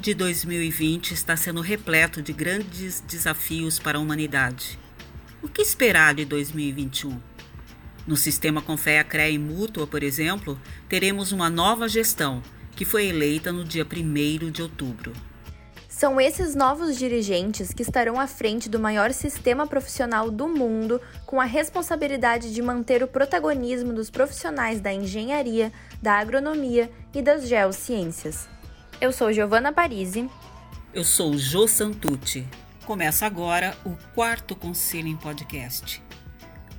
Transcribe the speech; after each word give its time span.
De 0.00 0.14
2020 0.14 1.12
está 1.12 1.36
sendo 1.36 1.60
repleto 1.60 2.22
de 2.22 2.32
grandes 2.32 3.00
desafios 3.00 3.78
para 3.78 3.98
a 3.98 4.00
humanidade. 4.00 4.78
O 5.42 5.48
que 5.48 5.60
esperar 5.60 6.14
de 6.14 6.24
2021? 6.24 7.20
No 8.06 8.16
sistema 8.16 8.62
Confea 8.62 9.04
CREA 9.04 9.28
e 9.28 9.38
Mútua, 9.38 9.86
por 9.86 10.02
exemplo, 10.02 10.58
teremos 10.88 11.32
uma 11.32 11.50
nova 11.50 11.86
gestão, 11.86 12.42
que 12.74 12.86
foi 12.86 13.08
eleita 13.08 13.52
no 13.52 13.62
dia 13.62 13.84
1 13.84 14.50
de 14.50 14.62
outubro. 14.62 15.12
São 15.86 16.18
esses 16.18 16.54
novos 16.54 16.96
dirigentes 16.96 17.74
que 17.74 17.82
estarão 17.82 18.18
à 18.18 18.26
frente 18.26 18.70
do 18.70 18.80
maior 18.80 19.12
sistema 19.12 19.66
profissional 19.66 20.30
do 20.30 20.48
mundo, 20.48 20.98
com 21.26 21.38
a 21.38 21.44
responsabilidade 21.44 22.54
de 22.54 22.62
manter 22.62 23.02
o 23.02 23.06
protagonismo 23.06 23.92
dos 23.92 24.08
profissionais 24.08 24.80
da 24.80 24.94
engenharia, 24.94 25.70
da 26.00 26.14
agronomia 26.14 26.90
e 27.12 27.20
das 27.20 27.46
geociências. 27.46 28.48
Eu 29.00 29.12
sou 29.12 29.32
Giovana 29.32 29.72
Parisi. 29.72 30.28
Eu 30.92 31.04
sou 31.04 31.38
Jô 31.38 31.66
Santucci. 31.66 32.46
Começa 32.84 33.24
agora 33.24 33.74
o 33.82 33.96
quarto 34.14 34.54
Conselho 34.54 35.08
em 35.08 35.16
Podcast. 35.16 36.02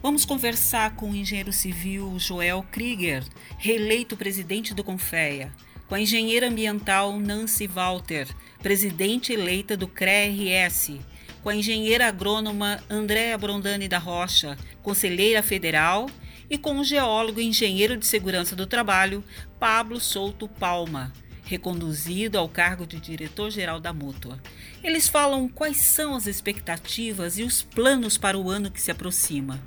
Vamos 0.04 0.24
conversar 0.24 0.96
com 0.96 1.10
o 1.10 1.16
engenheiro 1.16 1.52
civil 1.52 2.20
Joel 2.20 2.64
Krieger, 2.72 3.24
reeleito 3.58 4.16
presidente 4.16 4.72
do 4.72 4.84
Confeia, 4.84 5.52
com 5.88 5.96
a 5.96 6.00
engenheira 6.00 6.48
ambiental 6.48 7.20
Nancy 7.20 7.66
Walter, 7.66 8.28
presidente 8.60 9.34
eleita 9.34 9.76
do 9.76 9.88
CRERS, 9.88 11.00
com 11.42 11.50
a 11.50 11.56
engenheira 11.56 12.08
agrônoma 12.08 12.80
Andréa 12.88 13.36
Brondani 13.36 13.88
da 13.88 13.98
Rocha, 13.98 14.56
conselheira 14.84 15.42
federal, 15.42 16.08
e 16.48 16.56
com 16.56 16.78
o 16.78 16.84
geólogo 16.84 17.42
e 17.42 17.48
engenheiro 17.48 17.98
de 17.98 18.06
segurança 18.06 18.56
do 18.56 18.68
trabalho 18.68 19.24
Pablo 19.60 20.00
Souto 20.00 20.48
Palma, 20.48 21.12
reconduzido 21.52 22.38
ao 22.38 22.48
cargo 22.48 22.88
de 22.88 22.98
diretor-geral 22.98 23.80
da 23.80 23.92
Mútua. 23.92 24.40
Eles 24.82 25.10
falam 25.10 25.50
quais 25.50 25.78
são 25.78 26.16
as 26.16 26.26
expectativas 26.26 27.38
e 27.38 27.44
os 27.44 27.62
planos 27.62 28.18
para 28.18 28.38
o 28.38 28.50
ano 28.50 28.72
que 28.72 28.82
se 28.82 28.90
aproxima 28.90 29.60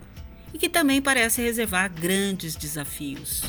e 0.52 0.58
que 0.58 0.68
também 0.68 1.02
parece 1.02 1.42
reservar 1.42 1.92
grandes 1.92 2.56
desafios. 2.56 3.42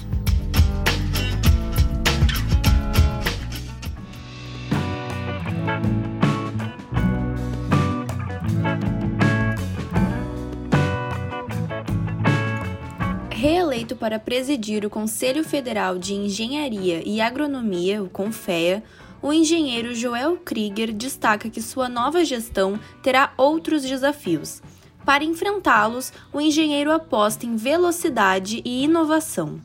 Reeleito 13.48 13.96
para 13.96 14.18
presidir 14.18 14.84
o 14.88 14.90
Conselho 14.90 15.44
Federal 15.44 16.00
de 16.00 16.16
Engenharia 16.16 17.04
e 17.06 17.22
Agronomia, 17.22 18.02
o 18.02 18.10
CONFEA, 18.10 18.82
o 19.22 19.32
engenheiro 19.32 19.94
Joel 19.94 20.38
Krieger 20.38 20.92
destaca 20.92 21.48
que 21.48 21.62
sua 21.62 21.88
nova 21.88 22.26
gestão 22.26 22.80
terá 23.04 23.34
outros 23.38 23.84
desafios, 23.84 24.64
para 25.06 25.24
enfrentá-los, 25.24 26.12
o 26.34 26.42
engenheiro 26.42 26.92
aposta 26.92 27.46
em 27.46 27.56
velocidade 27.56 28.64
e 28.66 28.84
inovação. 28.84 29.60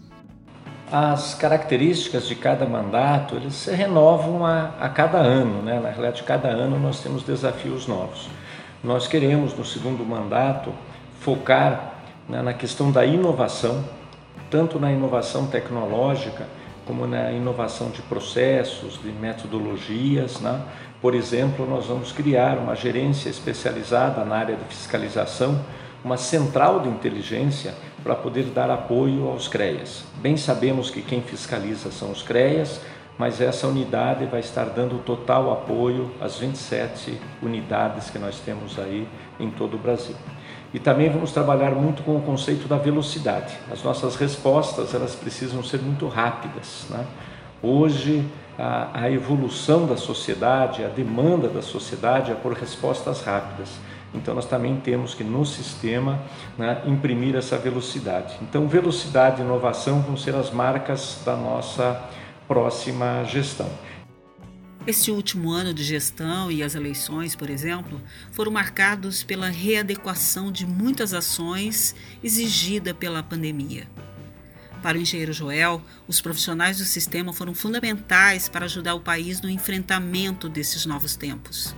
As 0.93 1.35
características 1.35 2.29
de 2.29 2.35
cada 2.35 2.67
mandato 2.67 3.35
eles 3.37 3.55
se 3.55 3.71
renovam 3.71 4.45
a, 4.45 4.75
a 4.79 4.91
cada 4.91 5.17
ano, 5.17 5.63
né? 5.63 5.81
na 5.81 5.89
realidade, 5.89 6.23
cada 6.25 6.49
ano 6.49 6.79
nós 6.79 7.01
temos 7.01 7.23
desafios 7.23 7.87
novos. 7.87 8.29
Nós 8.85 9.07
queremos, 9.07 9.57
no 9.57 9.65
segundo 9.65 10.05
mandato, 10.05 10.71
focar 11.21 11.90
né, 12.31 12.41
na 12.43 12.55
questão 12.55 12.93
da 12.93 13.05
inovação, 13.05 13.85
tanto 14.49 14.79
na 14.79 14.93
inovação 14.93 15.49
tecnológica, 15.49 16.47
como 16.87 17.07
na 17.07 17.33
inovação 17.33 17.91
de 17.91 18.01
processos, 18.03 19.01
de 19.03 19.11
metodologias, 19.11 20.41
né? 20.41 20.63
Por 21.03 21.15
exemplo, 21.15 21.67
nós 21.69 21.87
vamos 21.87 22.13
criar 22.13 22.57
uma 22.59 22.77
gerência 22.77 23.29
especializada 23.29 24.25
na 24.25 24.37
área 24.37 24.57
de 24.57 24.65
fiscalização, 24.65 25.61
uma 26.05 26.17
central 26.17 26.81
de 26.81 26.89
inteligência 26.89 27.75
para 28.03 28.15
poder 28.15 28.45
dar 28.45 28.71
apoio 28.71 29.29
aos 29.29 29.49
CREAS. 29.49 30.05
Bem 30.17 30.37
sabemos 30.37 30.91
que 30.91 31.03
quem 31.03 31.21
fiscaliza 31.23 31.91
são 31.91 32.11
os 32.11 32.23
CREAS, 32.23 32.81
mas 33.19 33.41
essa 33.41 33.67
unidade 33.67 34.25
vai 34.27 34.41
estar 34.41 34.65
dando 34.67 35.03
total 35.05 35.53
apoio 35.53 36.11
às 36.21 36.39
27 36.39 37.21
unidades 37.43 38.09
que 38.09 38.19
nós 38.19 38.39
temos 38.41 38.79
aí 38.79 39.07
em 39.39 39.51
todo 39.51 39.75
o 39.75 39.79
Brasil. 39.79 40.17
E 40.73 40.79
também 40.79 41.11
vamos 41.11 41.33
trabalhar 41.33 41.73
muito 41.73 42.03
com 42.03 42.17
o 42.17 42.23
conceito 42.23 42.69
da 42.69 42.77
velocidade. 42.77 43.55
As 43.71 43.83
nossas 43.83 44.15
respostas 44.17 44.95
elas 44.95 45.15
precisam 45.15 45.63
ser 45.65 45.81
muito 45.81 46.07
rápidas. 46.07 46.87
Né? 46.91 47.05
Hoje 47.63 48.25
a, 48.59 49.03
a 49.03 49.11
evolução 49.11 49.87
da 49.87 49.97
sociedade, 49.97 50.85
a 50.85 50.89
demanda 50.89 51.49
da 51.49 51.63
sociedade 51.63 52.31
é 52.31 52.35
por 52.35 52.53
respostas 52.53 53.23
rápidas. 53.23 53.71
Então, 54.13 54.35
nós 54.35 54.45
também 54.45 54.77
temos 54.77 55.15
que, 55.15 55.23
no 55.23 55.47
sistema, 55.47 56.19
né, 56.59 56.83
imprimir 56.85 57.37
essa 57.37 57.57
velocidade. 57.57 58.37
Então, 58.43 58.67
velocidade 58.67 59.41
e 59.41 59.45
inovação 59.45 60.01
vão 60.01 60.17
ser 60.17 60.35
as 60.35 60.51
marcas 60.51 61.23
da 61.25 61.37
nossa 61.37 62.01
próxima 62.49 63.23
gestão. 63.25 63.69
Este 64.87 65.11
último 65.11 65.51
ano 65.51 65.75
de 65.75 65.85
gestão 65.85 66.51
e 66.51 66.63
as 66.63 66.75
eleições, 66.75 67.37
por 67.37 67.51
exemplo, 67.51 68.01
foram 68.33 68.51
marcados 68.51 69.23
pela 69.23 69.49
readequação 69.49 70.51
de 70.51 70.67
muitas 70.67 71.13
ações 71.13 71.95
exigida 72.25 72.95
pela 72.95 73.23
pandemia. 73.23 73.87
Para 74.83 74.97
o 74.97 75.01
engenheiro 75.01 75.35
Joel, 75.35 75.83
os 76.09 76.23
profissionais 76.23 76.79
do 76.79 76.85
sistema 76.85 77.31
foram 77.31 77.55
fundamentais 77.55 78.49
para 78.49 78.65
ajudar 78.65 78.95
o 78.95 79.01
país 79.01 79.43
no 79.43 79.51
enfrentamento 79.51 80.49
desses 80.49 80.87
novos 80.87 81.15
tempos. 81.15 81.75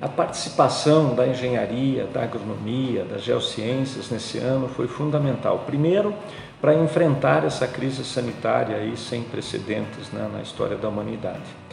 A 0.00 0.08
participação 0.08 1.14
da 1.14 1.28
engenharia, 1.28 2.06
da 2.06 2.24
agronomia, 2.24 3.04
das 3.04 3.22
geociências 3.22 4.10
nesse 4.10 4.38
ano 4.38 4.68
foi 4.68 4.88
fundamental. 4.88 5.60
Primeiro, 5.60 6.12
para 6.60 6.74
enfrentar 6.74 7.44
essa 7.44 7.68
crise 7.68 8.04
sanitária 8.04 8.76
aí 8.76 8.96
sem 8.96 9.22
precedentes 9.22 10.10
né, 10.12 10.28
na 10.32 10.42
história 10.42 10.76
da 10.76 10.88
humanidade. 10.88 11.65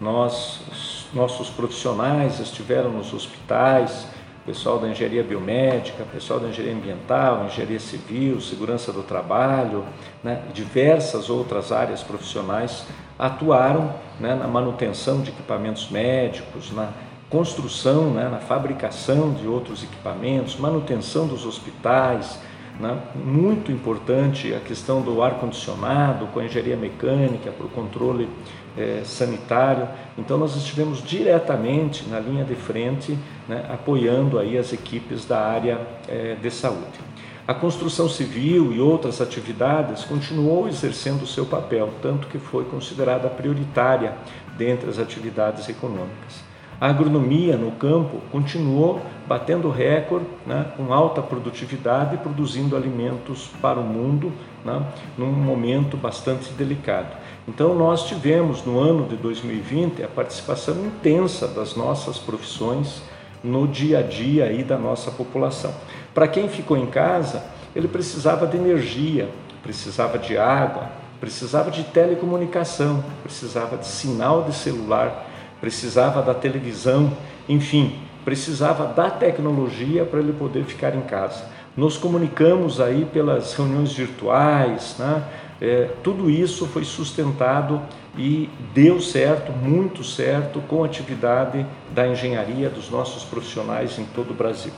Nós, 0.00 1.06
nossos 1.12 1.50
profissionais 1.50 2.40
estiveram 2.40 2.90
nos 2.90 3.12
hospitais, 3.12 4.06
pessoal 4.46 4.78
da 4.78 4.88
engenharia 4.88 5.22
biomédica, 5.22 6.04
pessoal 6.04 6.40
da 6.40 6.48
engenharia 6.48 6.74
ambiental, 6.74 7.44
engenharia 7.44 7.78
civil, 7.78 8.40
segurança 8.40 8.92
do 8.92 9.02
trabalho, 9.02 9.84
né, 10.24 10.42
diversas 10.54 11.28
outras 11.28 11.70
áreas 11.70 12.02
profissionais 12.02 12.86
atuaram 13.18 13.94
né, 14.18 14.34
na 14.34 14.48
manutenção 14.48 15.20
de 15.20 15.30
equipamentos 15.30 15.90
médicos, 15.90 16.72
na 16.72 16.88
construção, 17.28 18.10
né, 18.10 18.28
na 18.28 18.38
fabricação 18.38 19.34
de 19.34 19.46
outros 19.46 19.84
equipamentos, 19.84 20.56
manutenção 20.56 21.26
dos 21.26 21.44
hospitais, 21.44 22.40
né? 22.80 22.98
Muito 23.14 23.70
importante 23.70 24.54
a 24.54 24.60
questão 24.60 25.02
do 25.02 25.22
ar-condicionado, 25.22 26.26
com 26.28 26.40
a 26.40 26.44
engenharia 26.44 26.76
mecânica, 26.76 27.50
para 27.50 27.66
o 27.66 27.68
controle 27.68 28.28
é, 28.76 29.02
sanitário. 29.04 29.86
Então, 30.16 30.38
nós 30.38 30.56
estivemos 30.56 31.02
diretamente 31.02 32.08
na 32.08 32.18
linha 32.18 32.44
de 32.44 32.54
frente, 32.54 33.18
né, 33.46 33.66
apoiando 33.68 34.38
aí 34.38 34.56
as 34.56 34.72
equipes 34.72 35.26
da 35.26 35.38
área 35.38 35.78
é, 36.08 36.36
de 36.40 36.50
saúde. 36.50 37.10
A 37.46 37.54
construção 37.54 38.08
civil 38.08 38.72
e 38.72 38.80
outras 38.80 39.20
atividades 39.20 40.04
continuou 40.04 40.68
exercendo 40.68 41.22
o 41.22 41.26
seu 41.26 41.44
papel, 41.44 41.90
tanto 42.00 42.28
que 42.28 42.38
foi 42.38 42.64
considerada 42.64 43.28
prioritária 43.28 44.14
dentre 44.56 44.88
as 44.88 44.98
atividades 44.98 45.68
econômicas. 45.68 46.49
A 46.80 46.88
agronomia 46.88 47.58
no 47.58 47.72
campo 47.72 48.22
continuou 48.32 49.02
batendo 49.28 49.68
recorde, 49.68 50.24
né, 50.46 50.72
com 50.78 50.94
alta 50.94 51.20
produtividade, 51.20 52.16
produzindo 52.16 52.74
alimentos 52.74 53.50
para 53.60 53.78
o 53.78 53.82
mundo, 53.82 54.32
né, 54.64 54.82
num 55.18 55.30
momento 55.30 55.94
bastante 55.98 56.50
delicado. 56.54 57.14
Então, 57.46 57.74
nós 57.74 58.06
tivemos 58.06 58.64
no 58.64 58.80
ano 58.80 59.06
de 59.06 59.16
2020 59.16 60.02
a 60.02 60.08
participação 60.08 60.74
intensa 60.86 61.46
das 61.46 61.76
nossas 61.76 62.16
profissões 62.16 63.02
no 63.44 63.68
dia 63.68 63.98
a 63.98 64.02
dia 64.02 64.46
aí 64.46 64.64
da 64.64 64.78
nossa 64.78 65.10
população. 65.10 65.74
Para 66.14 66.26
quem 66.26 66.48
ficou 66.48 66.78
em 66.78 66.86
casa, 66.86 67.44
ele 67.76 67.88
precisava 67.88 68.46
de 68.46 68.56
energia, 68.56 69.28
precisava 69.62 70.18
de 70.18 70.38
água, 70.38 70.90
precisava 71.20 71.70
de 71.70 71.84
telecomunicação, 71.84 73.04
precisava 73.22 73.76
de 73.76 73.86
sinal 73.86 74.44
de 74.44 74.54
celular 74.54 75.26
precisava 75.60 76.22
da 76.22 76.34
televisão, 76.34 77.12
enfim, 77.48 77.98
precisava 78.24 78.86
da 78.86 79.10
tecnologia 79.10 80.04
para 80.04 80.20
ele 80.20 80.32
poder 80.32 80.64
ficar 80.64 80.94
em 80.94 81.02
casa. 81.02 81.44
Nos 81.76 81.96
comunicamos 81.96 82.80
aí 82.80 83.04
pelas 83.04 83.54
reuniões 83.54 83.92
virtuais, 83.92 84.96
né? 84.98 85.24
É, 85.60 85.90
tudo 86.02 86.30
isso 86.30 86.66
foi 86.66 86.84
sustentado 86.84 87.82
e 88.16 88.48
deu 88.72 89.00
certo, 89.00 89.52
muito 89.52 90.02
certo, 90.02 90.60
com 90.62 90.82
a 90.82 90.86
atividade 90.86 91.66
da 91.94 92.08
engenharia 92.08 92.70
dos 92.70 92.90
nossos 92.90 93.24
profissionais 93.24 93.98
em 93.98 94.04
todo 94.06 94.30
o 94.30 94.34
Brasil. 94.34 94.72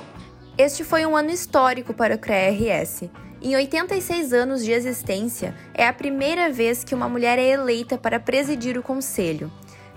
Este 0.58 0.84
foi 0.84 1.06
um 1.06 1.16
ano 1.16 1.30
histórico 1.30 1.94
para 1.94 2.16
o 2.16 2.18
CREA-RS. 2.18 3.04
Em 3.40 3.56
86 3.56 4.32
anos 4.32 4.64
de 4.64 4.70
existência, 4.70 5.54
é 5.74 5.86
a 5.86 5.92
primeira 5.92 6.50
vez 6.50 6.84
que 6.84 6.94
uma 6.94 7.08
mulher 7.08 7.38
é 7.38 7.48
eleita 7.48 7.96
para 7.96 8.20
presidir 8.20 8.76
o 8.76 8.82
conselho. 8.82 9.50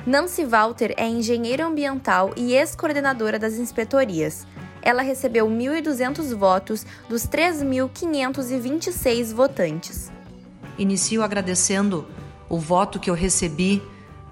Nancy 0.05 0.45
Walter 0.45 0.93
é 0.97 1.07
engenheira 1.07 1.65
ambiental 1.65 2.31
e 2.37 2.53
ex-coordenadora 2.53 3.39
das 3.39 3.55
inspetorias. 3.55 4.45
Ela 4.79 5.01
recebeu 5.01 5.47
1.200 5.47 6.35
votos 6.35 6.85
dos 7.09 7.23
3.526 7.23 9.33
votantes. 9.33 10.11
Inicio 10.77 11.23
agradecendo 11.23 12.05
o 12.47 12.59
voto 12.59 12.99
que 12.99 13.09
eu 13.09 13.15
recebi 13.15 13.81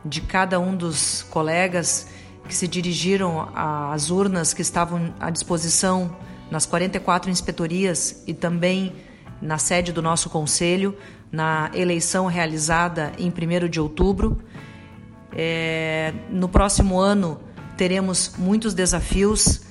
de 0.05 0.21
cada 0.21 0.59
um 0.59 0.75
dos 0.75 1.23
colegas 1.23 2.05
que 2.47 2.53
se 2.53 2.67
dirigiram 2.67 3.49
às 3.55 4.11
urnas 4.11 4.53
que 4.53 4.61
estavam 4.61 5.11
à 5.19 5.31
disposição 5.31 6.15
nas 6.51 6.67
44 6.67 7.31
inspetorias 7.31 8.21
e 8.27 8.33
também 8.35 8.93
na 9.41 9.57
sede 9.57 9.91
do 9.91 10.03
nosso 10.03 10.29
conselho, 10.29 10.95
na 11.31 11.71
eleição 11.73 12.27
realizada 12.27 13.11
em 13.17 13.29
1 13.29 13.67
de 13.67 13.79
outubro. 13.79 14.39
É, 15.35 16.13
no 16.29 16.47
próximo 16.47 16.99
ano 16.99 17.39
teremos 17.77 18.33
muitos 18.37 18.73
desafios. 18.73 19.61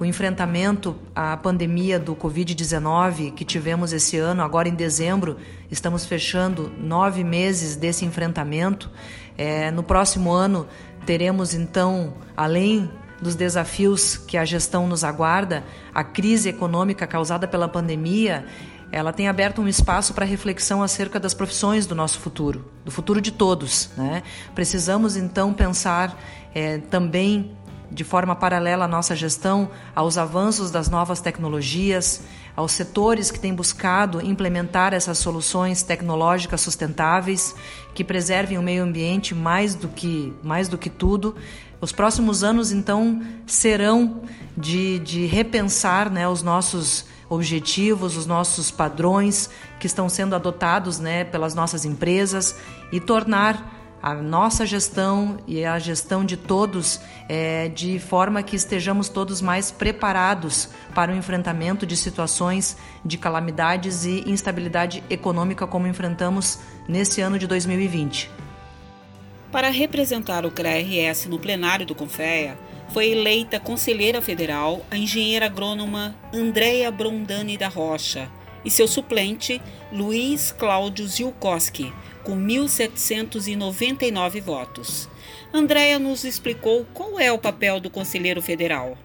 O 0.00 0.04
enfrentamento 0.04 0.96
à 1.14 1.36
pandemia 1.36 1.98
do 1.98 2.16
Covid-19 2.16 3.32
que 3.34 3.44
tivemos 3.44 3.92
esse 3.92 4.16
ano, 4.16 4.42
agora 4.42 4.68
em 4.68 4.74
dezembro, 4.74 5.36
estamos 5.70 6.04
fechando 6.04 6.72
nove 6.76 7.22
meses 7.22 7.76
desse 7.76 8.04
enfrentamento. 8.04 8.90
É, 9.38 9.70
no 9.70 9.82
próximo 9.82 10.32
ano 10.32 10.66
teremos 11.06 11.54
então, 11.54 12.14
além 12.36 12.90
dos 13.20 13.36
desafios 13.36 14.16
que 14.16 14.36
a 14.36 14.44
gestão 14.44 14.88
nos 14.88 15.04
aguarda, 15.04 15.62
a 15.94 16.02
crise 16.02 16.48
econômica 16.48 17.06
causada 17.06 17.46
pela 17.46 17.68
pandemia, 17.68 18.44
ela 18.92 19.12
tem 19.12 19.26
aberto 19.26 19.62
um 19.62 19.66
espaço 19.66 20.12
para 20.12 20.26
reflexão 20.26 20.82
acerca 20.82 21.18
das 21.18 21.32
profissões 21.32 21.86
do 21.86 21.94
nosso 21.94 22.20
futuro, 22.20 22.70
do 22.84 22.90
futuro 22.90 23.22
de 23.22 23.32
todos. 23.32 23.88
Né? 23.96 24.22
Precisamos 24.54 25.16
então 25.16 25.54
pensar 25.54 26.16
é, 26.54 26.76
também 26.78 27.56
de 27.90 28.04
forma 28.04 28.36
paralela 28.36 28.84
à 28.84 28.88
nossa 28.88 29.16
gestão 29.16 29.70
aos 29.94 30.16
avanços 30.16 30.70
das 30.70 30.88
novas 30.88 31.20
tecnologias, 31.20 32.22
aos 32.54 32.72
setores 32.72 33.30
que 33.30 33.40
têm 33.40 33.54
buscado 33.54 34.24
implementar 34.24 34.92
essas 34.92 35.18
soluções 35.18 35.82
tecnológicas 35.82 36.60
sustentáveis 36.60 37.54
que 37.94 38.02
preservem 38.02 38.58
o 38.58 38.62
meio 38.62 38.82
ambiente 38.82 39.34
mais 39.34 39.74
do 39.74 39.88
que 39.88 40.32
mais 40.42 40.68
do 40.68 40.78
que 40.78 40.90
tudo. 40.90 41.34
Os 41.80 41.92
próximos 41.92 42.44
anos 42.44 42.70
então 42.70 43.20
serão 43.46 44.22
de, 44.56 45.00
de 45.00 45.26
repensar 45.26 46.10
né, 46.10 46.28
os 46.28 46.42
nossos 46.42 47.04
objetivos, 47.28 48.16
os 48.16 48.26
nossos 48.26 48.70
padrões 48.70 49.50
que 49.80 49.86
estão 49.86 50.08
sendo 50.08 50.34
adotados 50.34 51.00
né, 51.00 51.24
pelas 51.24 51.54
nossas 51.54 51.84
empresas 51.84 52.54
e 52.92 53.00
tornar 53.00 53.81
a 54.02 54.14
nossa 54.14 54.66
gestão 54.66 55.38
e 55.46 55.64
a 55.64 55.78
gestão 55.78 56.24
de 56.24 56.36
todos 56.36 57.00
é, 57.28 57.68
de 57.68 58.00
forma 58.00 58.42
que 58.42 58.56
estejamos 58.56 59.08
todos 59.08 59.40
mais 59.40 59.70
preparados 59.70 60.68
para 60.92 61.12
o 61.12 61.16
enfrentamento 61.16 61.86
de 61.86 61.96
situações 61.96 62.76
de 63.04 63.16
calamidades 63.16 64.04
e 64.04 64.28
instabilidade 64.28 65.04
econômica 65.08 65.66
como 65.68 65.86
enfrentamos 65.86 66.58
nesse 66.88 67.20
ano 67.20 67.38
de 67.38 67.46
2020. 67.46 68.28
Para 69.52 69.70
representar 69.70 70.44
o 70.44 70.50
CRARS 70.50 71.26
no 71.26 71.38
plenário 71.38 71.86
do 71.86 71.94
Confea, 71.94 72.58
foi 72.88 73.10
eleita 73.10 73.60
conselheira 73.60 74.20
federal 74.20 74.84
a 74.90 74.96
engenheira 74.96 75.46
agrônoma 75.46 76.16
Andréia 76.34 76.90
Brondani 76.90 77.56
da 77.56 77.68
Rocha 77.68 78.28
e 78.64 78.70
seu 78.70 78.88
suplente 78.88 79.60
Luiz 79.92 80.52
Cláudio 80.52 81.06
Zilkowski, 81.06 81.92
com 82.24 82.36
1.799 82.36 84.40
votos. 84.40 85.08
Andréa 85.52 85.98
nos 85.98 86.24
explicou 86.24 86.86
qual 86.94 87.20
é 87.20 87.30
o 87.30 87.38
papel 87.38 87.78
do 87.80 87.90
conselheiro 87.90 88.40
federal. 88.40 88.96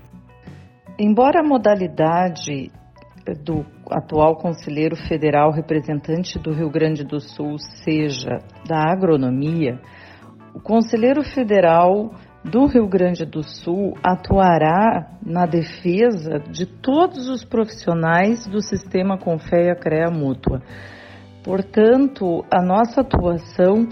Embora 0.98 1.42
a 1.42 1.44
modalidade 1.44 2.72
do 3.44 3.66
atual 3.92 4.38
conselheiro 4.38 4.96
federal 4.96 5.52
representante 5.52 6.40
do 6.40 6.54
Rio 6.54 6.70
Grande 6.70 7.04
do 7.04 7.20
Sul 7.20 7.60
seja 7.60 8.40
da 8.66 8.90
agronomia, 8.92 9.82
o 10.56 10.62
conselheiro 10.62 11.22
federal 11.24 12.12
do 12.44 12.66
Rio 12.66 12.88
Grande 12.88 13.26
do 13.26 13.44
Sul 13.44 13.94
atuará 14.02 15.12
na 15.24 15.46
defesa 15.46 16.40
de 16.40 16.66
todos 16.66 17.28
os 17.28 17.44
profissionais 17.44 18.48
do 18.48 18.62
sistema 18.62 19.18
Confeia 19.18 19.76
CREA 19.76 20.10
Mútua 20.10 20.62
Portanto, 21.48 22.44
a 22.52 22.62
nossa 22.62 23.00
atuação 23.00 23.88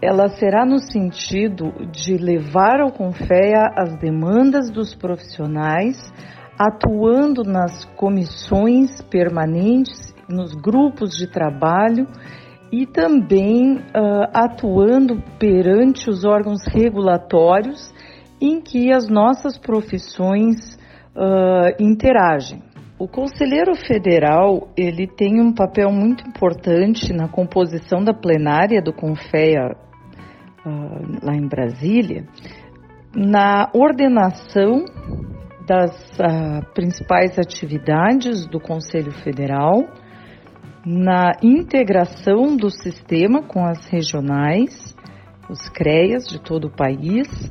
ela 0.00 0.28
será 0.28 0.64
no 0.64 0.78
sentido 0.78 1.72
de 1.90 2.16
levar 2.16 2.80
ao 2.80 2.92
Confea 2.92 3.66
as 3.76 3.98
demandas 3.98 4.70
dos 4.70 4.94
profissionais, 4.94 5.96
atuando 6.56 7.42
nas 7.42 7.84
comissões 7.96 9.02
permanentes, 9.10 10.14
nos 10.28 10.54
grupos 10.54 11.16
de 11.16 11.26
trabalho 11.26 12.06
e 12.70 12.86
também 12.86 13.78
uh, 13.78 14.30
atuando 14.32 15.20
perante 15.36 16.08
os 16.08 16.24
órgãos 16.24 16.60
regulatórios 16.72 17.92
em 18.40 18.60
que 18.60 18.92
as 18.92 19.08
nossas 19.08 19.58
profissões 19.58 20.78
uh, 21.16 21.74
interagem. 21.80 22.62
O 23.00 23.08
conselheiro 23.08 23.74
federal 23.76 24.68
ele 24.76 25.06
tem 25.06 25.40
um 25.40 25.54
papel 25.54 25.90
muito 25.90 26.28
importante 26.28 27.14
na 27.14 27.28
composição 27.28 28.04
da 28.04 28.12
plenária 28.12 28.82
do 28.82 28.92
Confea 28.92 29.74
uh, 30.66 31.24
lá 31.24 31.34
em 31.34 31.48
Brasília, 31.48 32.26
na 33.16 33.70
ordenação 33.72 34.84
das 35.66 35.96
uh, 36.18 36.62
principais 36.74 37.38
atividades 37.38 38.46
do 38.46 38.60
Conselho 38.60 39.12
Federal, 39.12 39.82
na 40.84 41.32
integração 41.42 42.54
do 42.54 42.68
sistema 42.68 43.42
com 43.42 43.64
as 43.64 43.88
regionais, 43.88 44.94
os 45.48 45.70
CREAS 45.70 46.28
de 46.28 46.38
todo 46.38 46.66
o 46.66 46.76
país, 46.76 47.50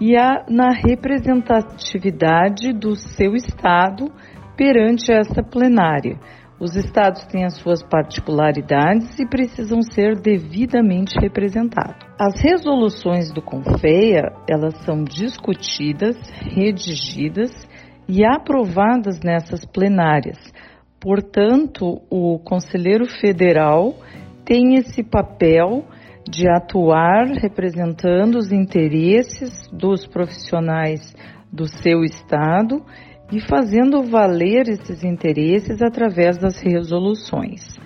e 0.00 0.16
a, 0.16 0.44
na 0.48 0.70
representatividade 0.70 2.72
do 2.72 2.94
seu 2.94 3.34
estado 3.34 4.12
perante 4.56 5.12
esta 5.12 5.42
plenária. 5.42 6.18
Os 6.58 6.74
estados 6.74 7.26
têm 7.26 7.44
as 7.44 7.58
suas 7.58 7.82
particularidades 7.82 9.18
e 9.18 9.28
precisam 9.28 9.82
ser 9.82 10.18
devidamente 10.18 11.14
representados. 11.20 12.06
As 12.18 12.40
resoluções 12.40 13.30
do 13.30 13.42
Confeia, 13.42 14.32
elas 14.48 14.74
são 14.84 15.04
discutidas, 15.04 16.16
redigidas 16.40 17.50
e 18.08 18.24
aprovadas 18.24 19.20
nessas 19.22 19.66
plenárias. 19.66 20.38
Portanto, 20.98 22.00
o 22.10 22.38
conselheiro 22.38 23.04
federal 23.20 23.94
tem 24.46 24.76
esse 24.76 25.02
papel 25.02 25.84
de 26.28 26.48
atuar 26.48 27.26
representando 27.40 28.36
os 28.36 28.50
interesses 28.50 29.68
dos 29.70 30.06
profissionais 30.06 31.14
do 31.52 31.68
seu 31.68 32.02
estado 32.02 32.82
e 33.30 33.40
fazendo 33.40 34.02
valer 34.04 34.68
esses 34.68 35.02
interesses 35.02 35.82
através 35.82 36.38
das 36.38 36.60
resoluções. 36.60 37.76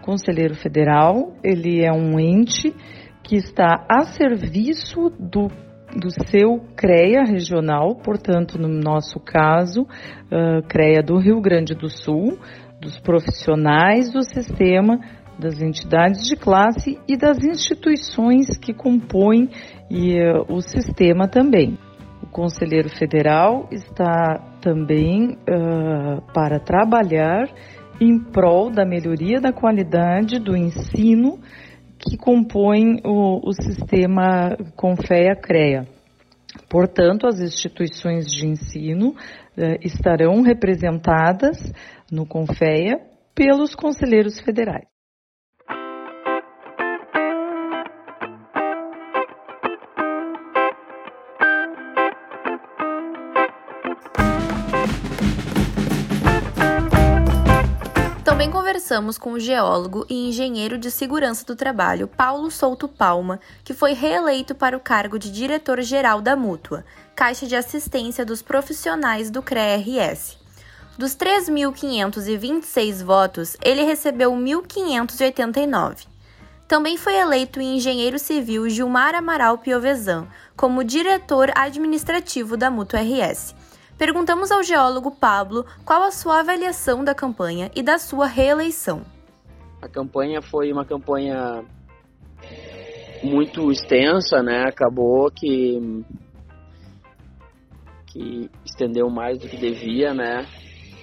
O 0.00 0.04
Conselheiro 0.04 0.54
Federal, 0.54 1.34
ele 1.44 1.84
é 1.84 1.92
um 1.92 2.18
ente 2.18 2.74
que 3.22 3.36
está 3.36 3.84
a 3.88 4.04
serviço 4.04 5.10
do, 5.18 5.48
do 5.94 6.10
seu 6.28 6.60
CREA 6.74 7.24
regional, 7.24 7.94
portanto, 7.96 8.58
no 8.58 8.68
nosso 8.68 9.20
caso, 9.20 9.82
uh, 9.82 10.62
CREA 10.66 11.02
do 11.02 11.18
Rio 11.18 11.40
Grande 11.40 11.74
do 11.74 11.88
Sul, 11.88 12.38
dos 12.80 12.98
profissionais 12.98 14.10
do 14.10 14.22
sistema, 14.22 14.98
das 15.38 15.60
entidades 15.60 16.26
de 16.26 16.36
classe 16.36 16.98
e 17.06 17.16
das 17.16 17.38
instituições 17.44 18.56
que 18.58 18.72
compõem 18.72 19.48
e, 19.90 20.18
uh, 20.20 20.44
o 20.48 20.60
sistema 20.60 21.28
também. 21.28 21.78
O 22.22 22.26
Conselheiro 22.26 22.88
Federal 22.88 23.68
está 23.70 24.57
também 24.60 25.32
uh, 25.32 26.22
para 26.32 26.58
trabalhar 26.60 27.48
em 28.00 28.18
prol 28.18 28.70
da 28.70 28.84
melhoria 28.84 29.40
da 29.40 29.52
qualidade 29.52 30.38
do 30.38 30.56
ensino 30.56 31.38
que 31.98 32.16
compõe 32.16 33.00
o, 33.04 33.48
o 33.48 33.52
sistema 33.52 34.56
Confea-CREA. 34.76 35.86
Portanto, 36.68 37.26
as 37.26 37.40
instituições 37.40 38.26
de 38.26 38.46
ensino 38.46 39.14
estarão 39.82 40.42
representadas 40.42 41.56
no 42.10 42.24
Confea 42.24 43.00
pelos 43.34 43.74
conselheiros 43.74 44.40
federais. 44.40 44.97
Conversamos 58.88 59.18
com 59.18 59.32
o 59.32 59.38
geólogo 59.38 60.06
e 60.08 60.30
engenheiro 60.30 60.78
de 60.78 60.90
segurança 60.90 61.44
do 61.44 61.54
trabalho 61.54 62.08
Paulo 62.08 62.50
Souto 62.50 62.88
Palma, 62.88 63.38
que 63.62 63.74
foi 63.74 63.92
reeleito 63.92 64.54
para 64.54 64.74
o 64.74 64.80
cargo 64.80 65.18
de 65.18 65.30
diretor-geral 65.30 66.22
da 66.22 66.34
Mútua, 66.34 66.86
Caixa 67.14 67.46
de 67.46 67.54
Assistência 67.54 68.24
dos 68.24 68.40
Profissionais 68.40 69.30
do 69.30 69.42
CREA-RS. 69.42 70.38
Dos 70.96 71.14
3.526 71.14 73.04
votos, 73.04 73.58
ele 73.62 73.82
recebeu 73.82 74.32
1.589. 74.32 76.06
Também 76.66 76.96
foi 76.96 77.14
eleito 77.14 77.58
o 77.58 77.62
engenheiro 77.62 78.18
civil 78.18 78.70
Gilmar 78.70 79.14
Amaral 79.14 79.58
Piovesan 79.58 80.26
como 80.56 80.82
diretor 80.82 81.52
administrativo 81.54 82.56
da 82.56 82.70
Mútua 82.70 83.00
RS. 83.00 83.54
Perguntamos 83.98 84.52
ao 84.52 84.62
geólogo 84.62 85.10
Pablo 85.10 85.66
qual 85.84 86.04
a 86.04 86.12
sua 86.12 86.38
avaliação 86.38 87.02
da 87.02 87.14
campanha 87.14 87.68
e 87.74 87.82
da 87.82 87.98
sua 87.98 88.26
reeleição. 88.26 89.02
A 89.82 89.88
campanha 89.88 90.40
foi 90.40 90.72
uma 90.72 90.84
campanha 90.84 91.64
muito 93.24 93.72
extensa, 93.72 94.40
né? 94.40 94.64
Acabou 94.68 95.28
que 95.32 96.04
que 98.06 98.50
estendeu 98.64 99.10
mais 99.10 99.38
do 99.38 99.48
que 99.48 99.56
devia, 99.56 100.14
né? 100.14 100.46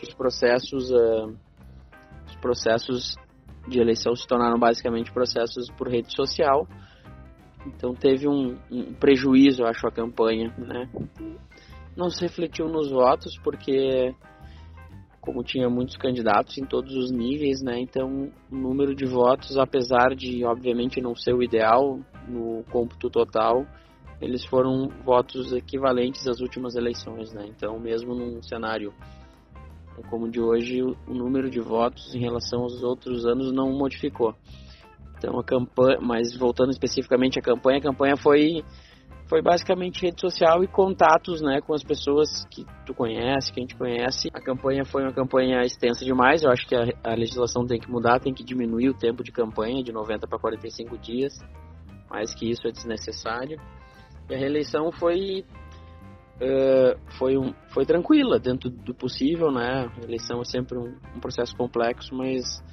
Os 0.01 0.13
processos 0.13 0.89
uh, 0.89 1.35
os 2.25 2.35
processos 2.37 3.17
de 3.67 3.79
eleição 3.79 4.15
se 4.15 4.25
tornaram 4.25 4.57
basicamente 4.57 5.11
processos 5.11 5.69
por 5.71 5.89
rede 5.89 6.15
social. 6.15 6.65
Então 7.65 7.93
teve 7.93 8.27
um, 8.27 8.57
um 8.71 8.93
prejuízo, 8.93 9.63
eu 9.63 9.67
acho, 9.67 9.85
a 9.87 9.91
campanha, 9.91 10.53
né? 10.57 10.89
Não 11.95 12.09
se 12.09 12.21
refletiu 12.21 12.67
nos 12.67 12.89
votos, 12.89 13.37
porque 13.43 14.13
como 15.21 15.43
tinha 15.43 15.67
muitos 15.67 15.97
candidatos 15.97 16.57
em 16.57 16.65
todos 16.65 16.93
os 16.95 17.11
níveis, 17.11 17.61
né? 17.61 17.79
Então, 17.79 18.31
o 18.51 18.55
número 18.55 18.93
de 18.93 19.05
votos, 19.05 19.57
apesar 19.57 20.15
de 20.15 20.45
obviamente 20.45 21.01
não 21.01 21.15
ser 21.15 21.33
o 21.33 21.41
ideal 21.41 21.99
no 22.27 22.63
cômputo 22.71 23.09
total, 23.09 23.65
eles 24.21 24.45
foram 24.45 24.89
votos 25.03 25.51
equivalentes 25.51 26.27
às 26.27 26.39
últimas 26.39 26.75
eleições, 26.75 27.33
né? 27.33 27.45
Então, 27.47 27.79
mesmo 27.79 28.13
num 28.13 28.41
cenário 28.43 28.93
como 30.09 30.25
o 30.25 30.29
de 30.29 30.41
hoje, 30.41 30.81
o 30.81 31.13
número 31.13 31.49
de 31.49 31.59
votos 31.59 32.13
em 32.13 32.19
relação 32.19 32.61
aos 32.61 32.83
outros 32.83 33.25
anos 33.25 33.51
não 33.51 33.71
modificou. 33.71 34.35
Então, 35.17 35.39
a 35.39 35.43
campanha, 35.43 35.99
mas 36.01 36.35
voltando 36.37 36.71
especificamente 36.71 37.39
à 37.39 37.41
campanha, 37.41 37.79
a 37.79 37.81
campanha 37.81 38.17
foi 38.17 38.63
foi 39.27 39.41
basicamente 39.41 40.03
rede 40.03 40.21
social 40.21 40.63
e 40.63 40.67
contatos, 40.67 41.41
né, 41.41 41.59
com 41.61 41.73
as 41.73 41.83
pessoas 41.83 42.45
que 42.45 42.65
tu 42.85 42.93
conhece, 42.93 43.51
que 43.51 43.59
a 43.59 43.63
gente 43.63 43.75
conhece. 43.75 44.29
A 44.33 44.39
campanha 44.39 44.85
foi 44.85 45.03
uma 45.03 45.13
campanha 45.13 45.61
extensa 45.63 46.05
demais, 46.05 46.43
eu 46.43 46.51
acho 46.51 46.67
que 46.67 46.75
a, 46.75 46.85
a 47.03 47.15
legislação 47.15 47.65
tem 47.65 47.79
que 47.79 47.89
mudar, 47.89 48.19
tem 48.19 48.33
que 48.33 48.43
diminuir 48.43 48.89
o 48.89 48.93
tempo 48.93 49.23
de 49.23 49.31
campanha 49.31 49.83
de 49.83 49.91
90 49.91 50.27
para 50.27 50.37
45 50.37 50.97
dias, 50.97 51.39
mais 52.09 52.33
que 52.35 52.49
isso 52.49 52.67
é 52.67 52.71
desnecessário. 52.71 53.59
E 54.29 54.35
a 54.35 54.37
reeleição 54.37 54.91
foi 54.91 55.43
uh, 56.35 56.99
foi, 57.17 57.37
um, 57.37 57.53
foi 57.69 57.85
tranquila 57.85 58.39
dentro 58.39 58.69
do 58.69 58.93
possível, 58.93 59.51
né? 59.51 59.89
A 59.97 60.03
eleição 60.03 60.41
é 60.41 60.45
sempre 60.45 60.77
um, 60.77 60.95
um 61.15 61.19
processo 61.19 61.55
complexo, 61.55 62.13
mas 62.13 62.63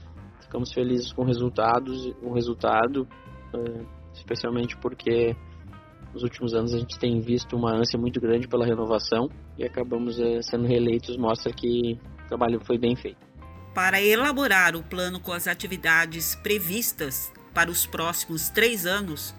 ficamos 0.43 0.73
felizes 0.73 1.13
com 1.13 1.25
resultados, 1.25 2.07
o 2.23 2.33
resultado, 2.33 3.09
uh, 3.55 3.87
especialmente 4.13 4.77
porque 4.77 5.35
nos 6.12 6.23
últimos 6.23 6.54
anos 6.54 6.75
a 6.75 6.78
gente 6.78 6.99
tem 6.99 7.21
visto 7.21 7.57
uma 7.57 7.73
ânsia 7.73 7.99
muito 7.99 8.21
grande 8.21 8.47
pela 8.47 8.66
renovação 8.66 9.28
e 9.59 9.64
acabamos 9.64 10.19
é, 10.19 10.42
sendo 10.42 10.66
reeleitos, 10.66 11.16
mostra 11.16 11.52
que 11.52 11.99
o 12.25 12.28
trabalho 12.28 12.61
foi 12.64 12.78
bem 12.78 12.95
feito. 12.95 13.19
Para 13.75 14.02
elaborar 14.02 14.76
o 14.76 14.83
plano 14.83 15.19
com 15.19 15.33
as 15.33 15.47
atividades 15.47 16.35
previstas 16.35 17.33
para 17.54 17.71
os 17.71 17.87
próximos 17.87 18.50
três 18.50 18.85
anos, 18.85 19.35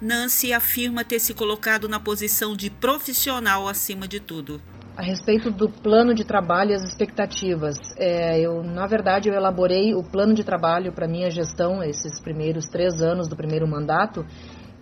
Nancy 0.00 0.52
afirma 0.52 1.04
ter 1.04 1.20
se 1.20 1.32
colocado 1.32 1.88
na 1.88 2.00
posição 2.00 2.56
de 2.56 2.68
profissional 2.68 3.68
acima 3.68 4.08
de 4.08 4.20
tudo. 4.20 4.60
A 4.96 5.02
respeito 5.02 5.50
do 5.50 5.68
plano 5.68 6.14
de 6.14 6.24
trabalho 6.24 6.70
e 6.70 6.74
as 6.74 6.82
expectativas, 6.82 7.76
é, 7.96 8.40
eu 8.40 8.62
na 8.62 8.86
verdade 8.86 9.28
eu 9.28 9.34
elaborei 9.34 9.94
o 9.94 10.02
plano 10.02 10.34
de 10.34 10.42
trabalho 10.42 10.90
para 10.90 11.06
minha 11.06 11.30
gestão 11.30 11.82
esses 11.82 12.18
primeiros 12.18 12.66
três 12.66 13.00
anos 13.02 13.28
do 13.28 13.36
primeiro 13.36 13.68
mandato 13.68 14.24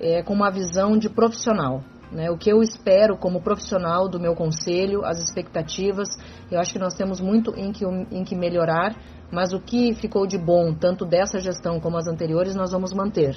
é, 0.01 0.23
com 0.23 0.33
uma 0.33 0.51
visão 0.51 0.97
de 0.97 1.09
profissional. 1.09 1.83
Né? 2.11 2.31
O 2.31 2.39
que 2.39 2.51
eu 2.51 2.63
espero 2.63 3.17
como 3.17 3.43
profissional 3.43 4.09
do 4.09 4.21
meu 4.21 4.35
conselho, 4.35 5.05
as 5.05 5.19
expectativas, 5.19 6.09
eu 6.51 6.61
acho 6.61 6.73
que 6.73 6.79
nós 6.79 6.95
temos 6.95 7.21
muito 7.21 7.53
em 7.57 7.73
que, 7.73 7.85
em 7.85 8.25
que 8.25 8.37
melhorar, 8.37 8.95
mas 9.33 9.53
o 9.53 9.61
que 9.61 9.95
ficou 9.95 10.27
de 10.27 10.39
bom, 10.39 10.73
tanto 10.73 11.05
dessa 11.05 11.41
gestão 11.41 11.81
como 11.81 11.97
as 11.97 12.07
anteriores, 12.07 12.55
nós 12.55 12.71
vamos 12.71 12.93
manter. 12.93 13.37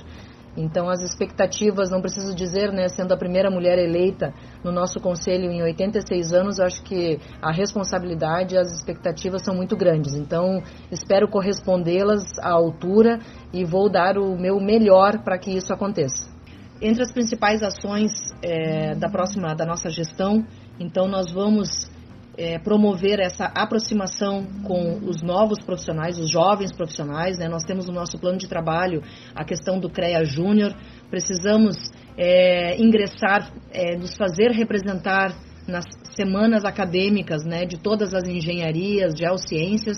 Então, 0.55 0.89
as 0.89 1.01
expectativas, 1.01 1.91
não 1.91 2.01
preciso 2.01 2.35
dizer, 2.35 2.71
né, 2.71 2.87
sendo 2.87 3.13
a 3.13 3.17
primeira 3.17 3.49
mulher 3.49 3.77
eleita 3.77 4.33
no 4.63 4.71
nosso 4.71 4.99
conselho 4.99 5.51
em 5.51 5.61
86 5.61 6.33
anos, 6.33 6.59
acho 6.59 6.81
que 6.81 7.19
a 7.39 7.51
responsabilidade 7.51 8.55
e 8.55 8.57
as 8.57 8.71
expectativas 8.71 9.43
são 9.43 9.55
muito 9.55 9.77
grandes. 9.77 10.15
Então, 10.15 10.61
espero 10.91 11.27
correspondê-las 11.27 12.39
à 12.39 12.49
altura 12.49 13.19
e 13.53 13.63
vou 13.63 13.87
dar 13.87 14.17
o 14.17 14.35
meu 14.35 14.59
melhor 14.59 15.23
para 15.23 15.37
que 15.37 15.51
isso 15.51 15.71
aconteça. 15.71 16.36
Entre 16.81 17.01
as 17.01 17.11
principais 17.11 17.63
ações 17.63 18.11
é, 18.41 18.93
da 18.95 19.09
próxima, 19.09 19.55
da 19.55 19.65
nossa 19.65 19.89
gestão, 19.89 20.45
então 20.79 21.07
nós 21.07 21.31
vamos 21.31 21.89
é, 22.37 22.59
promover 22.59 23.19
essa 23.19 23.45
aproximação 23.45 24.45
com 24.63 24.99
os 25.03 25.23
novos 25.23 25.59
profissionais, 25.59 26.19
os 26.19 26.29
jovens 26.29 26.71
profissionais. 26.71 27.39
Né? 27.39 27.47
Nós 27.47 27.63
temos 27.63 27.87
no 27.87 27.93
nosso 27.93 28.19
plano 28.19 28.37
de 28.37 28.47
trabalho 28.47 29.01
a 29.35 29.43
questão 29.43 29.79
do 29.79 29.89
CREA 29.89 30.23
Júnior. 30.23 30.75
Precisamos 31.09 31.75
é, 32.15 32.79
ingressar, 32.79 33.51
é, 33.71 33.95
nos 33.97 34.15
fazer 34.15 34.51
representar 34.51 35.35
nas 35.67 35.85
semanas 36.15 36.63
acadêmicas 36.63 37.43
né, 37.43 37.65
de 37.65 37.77
todas 37.77 38.13
as 38.13 38.23
engenharias, 38.23 39.15
geociências 39.17 39.97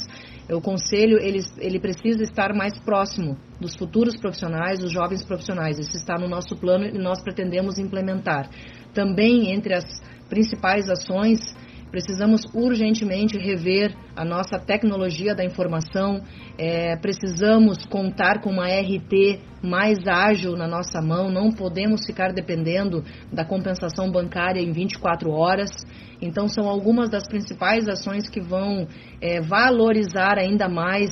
o 0.55 0.61
conselho 0.61 1.17
ele, 1.21 1.39
ele 1.57 1.79
precisa 1.79 2.23
estar 2.23 2.53
mais 2.53 2.77
próximo 2.79 3.37
dos 3.59 3.75
futuros 3.75 4.17
profissionais, 4.17 4.79
dos 4.79 4.91
jovens 4.91 5.23
profissionais. 5.23 5.77
Isso 5.77 5.95
está 5.95 6.17
no 6.17 6.27
nosso 6.27 6.55
plano 6.55 6.85
e 6.85 6.97
nós 6.97 7.21
pretendemos 7.21 7.77
implementar. 7.77 8.49
Também 8.93 9.51
entre 9.53 9.73
as 9.73 9.85
principais 10.27 10.89
ações 10.89 11.39
Precisamos 11.91 12.41
urgentemente 12.53 13.37
rever 13.37 13.95
a 14.15 14.23
nossa 14.23 14.59
tecnologia 14.59 15.33
da 15.33 15.43
informação, 15.43 16.21
é, 16.57 16.95
precisamos 16.97 17.83
contar 17.85 18.41
com 18.41 18.51
uma 18.51 18.67
RT 18.67 19.41
mais 19.63 19.97
ágil 20.07 20.55
na 20.55 20.67
nossa 20.67 21.01
mão, 21.01 21.31
não 21.31 21.51
podemos 21.51 22.05
ficar 22.05 22.31
dependendo 22.31 23.03
da 23.33 23.43
compensação 23.43 24.11
bancária 24.11 24.61
em 24.61 24.71
24 24.71 25.31
horas. 25.31 25.71
Então, 26.21 26.47
são 26.47 26.67
algumas 26.67 27.09
das 27.09 27.27
principais 27.27 27.87
ações 27.87 28.29
que 28.29 28.39
vão 28.39 28.87
é, 29.19 29.41
valorizar 29.41 30.37
ainda 30.37 30.69
mais 30.69 31.09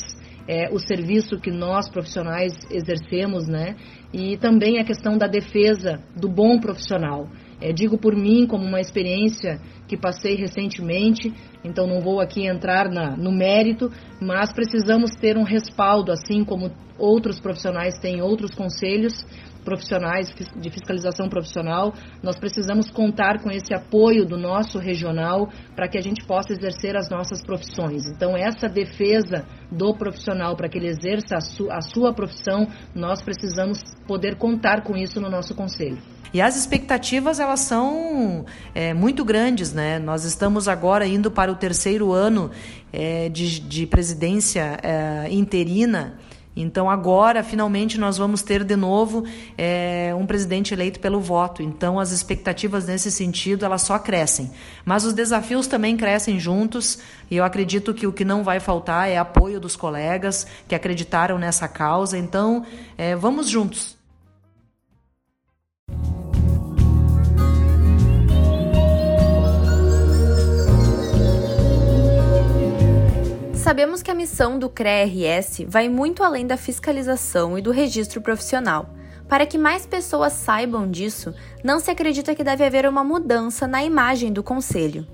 é, 0.47 0.69
o 0.71 0.79
serviço 0.79 1.39
que 1.39 1.51
nós 1.51 1.89
profissionais 1.89 2.53
exercemos, 2.71 3.47
né? 3.47 3.75
E 4.13 4.37
também 4.37 4.79
a 4.79 4.85
questão 4.85 5.17
da 5.17 5.27
defesa 5.27 5.99
do 6.15 6.29
bom 6.29 6.59
profissional. 6.59 7.27
É, 7.59 7.73
digo 7.73 7.97
por 7.97 8.15
mim, 8.15 8.45
como 8.45 8.63
uma 8.65 8.79
experiência 8.79 9.59
que 9.87 9.97
passei 9.97 10.35
recentemente, 10.35 11.33
então 11.63 11.87
não 11.87 12.01
vou 12.01 12.19
aqui 12.19 12.45
entrar 12.45 12.89
na, 12.89 13.17
no 13.17 13.31
mérito, 13.31 13.91
mas 14.21 14.53
precisamos 14.53 15.11
ter 15.15 15.37
um 15.37 15.43
respaldo, 15.43 16.11
assim 16.11 16.43
como 16.43 16.71
outros 16.97 17.39
profissionais 17.39 17.97
têm 17.99 18.21
outros 18.21 18.53
conselhos 18.53 19.25
profissionais 19.67 20.33
de 20.55 20.69
fiscalização 20.69 21.27
profissional. 21.27 21.93
Nós 22.23 22.37
precisamos 22.39 22.89
contar 22.89 23.41
com 23.43 23.51
esse 23.51 23.73
apoio 23.73 24.25
do 24.25 24.37
nosso 24.37 24.79
regional 24.79 25.49
para 25.75 25.89
que 25.89 25.97
a 25.97 26.01
gente 26.01 26.25
possa 26.25 26.53
exercer 26.53 26.95
as 26.95 27.09
nossas 27.09 27.43
profissões. 27.43 28.07
Então, 28.07 28.37
essa 28.37 28.69
defesa 28.69 29.45
do 29.69 29.93
profissional 29.93 30.55
para 30.55 30.69
que 30.69 30.77
ele 30.77 30.87
exerça 30.87 31.35
a, 31.35 31.41
su 31.41 31.69
a 31.69 31.81
sua 31.81 32.13
profissão, 32.13 32.65
nós 32.95 33.21
precisamos 33.21 33.79
poder 34.07 34.37
contar 34.37 34.83
com 34.83 34.95
isso 34.95 35.19
no 35.19 35.29
nosso 35.29 35.53
conselho. 35.53 35.97
E 36.33 36.41
as 36.41 36.55
expectativas 36.57 37.39
elas 37.39 37.61
são 37.61 38.45
é, 38.73 38.93
muito 38.93 39.25
grandes, 39.25 39.73
né? 39.73 39.99
Nós 39.99 40.23
estamos 40.23 40.67
agora 40.67 41.05
indo 41.05 41.29
para 41.29 41.51
o 41.51 41.55
terceiro 41.55 42.13
ano 42.13 42.51
é, 42.93 43.27
de, 43.29 43.59
de, 43.59 43.85
presidência 43.85 44.77
é, 44.81 45.27
interina. 45.29 46.17
Então 46.61 46.89
agora, 46.89 47.43
finalmente, 47.43 47.99
nós 47.99 48.17
vamos 48.17 48.41
ter 48.41 48.63
de 48.63 48.75
novo 48.75 49.23
é, 49.57 50.11
um 50.17 50.25
presidente 50.25 50.73
eleito 50.73 50.99
pelo 50.99 51.19
voto. 51.21 51.61
Então 51.61 51.99
as 51.99 52.11
expectativas 52.11 52.87
nesse 52.87 53.11
sentido 53.11 53.63
elas 53.63 53.83
só 53.83 53.99
crescem, 53.99 54.51
mas 54.83 55.05
os 55.05 55.13
desafios 55.13 55.67
também 55.67 55.95
crescem 55.95 56.39
juntos. 56.39 56.99
E 57.29 57.35
eu 57.35 57.43
acredito 57.43 57.93
que 57.93 58.07
o 58.07 58.13
que 58.13 58.25
não 58.25 58.43
vai 58.43 58.59
faltar 58.59 59.09
é 59.09 59.17
apoio 59.17 59.59
dos 59.59 59.75
colegas 59.75 60.47
que 60.67 60.73
acreditaram 60.73 61.37
nessa 61.37 61.67
causa. 61.67 62.17
Então 62.17 62.65
é, 62.97 63.15
vamos 63.15 63.47
juntos. 63.47 63.97
Sabemos 73.67 74.01
que 74.01 74.09
a 74.09 74.15
missão 74.15 74.57
do 74.57 74.69
CREA-RS 74.69 75.65
vai 75.67 75.89
muito 75.89 76.23
além 76.23 76.47
da 76.47 76.55
fiscalização 76.55 77.57
e 77.57 77.61
do 77.61 77.69
registro 77.69 78.21
profissional. 78.21 78.91
Para 79.27 79.45
que 79.45 79.57
mais 79.57 79.85
pessoas 79.85 80.31
saibam 80.31 80.89
disso, 80.89 81.35
não 81.61 81.77
se 81.77 81.91
acredita 81.91 82.33
que 82.33 82.45
deve 82.45 82.63
haver 82.63 82.87
uma 82.87 83.03
mudança 83.03 83.67
na 83.67 83.83
imagem 83.83 84.31
do 84.31 84.41
Conselho. 84.41 85.05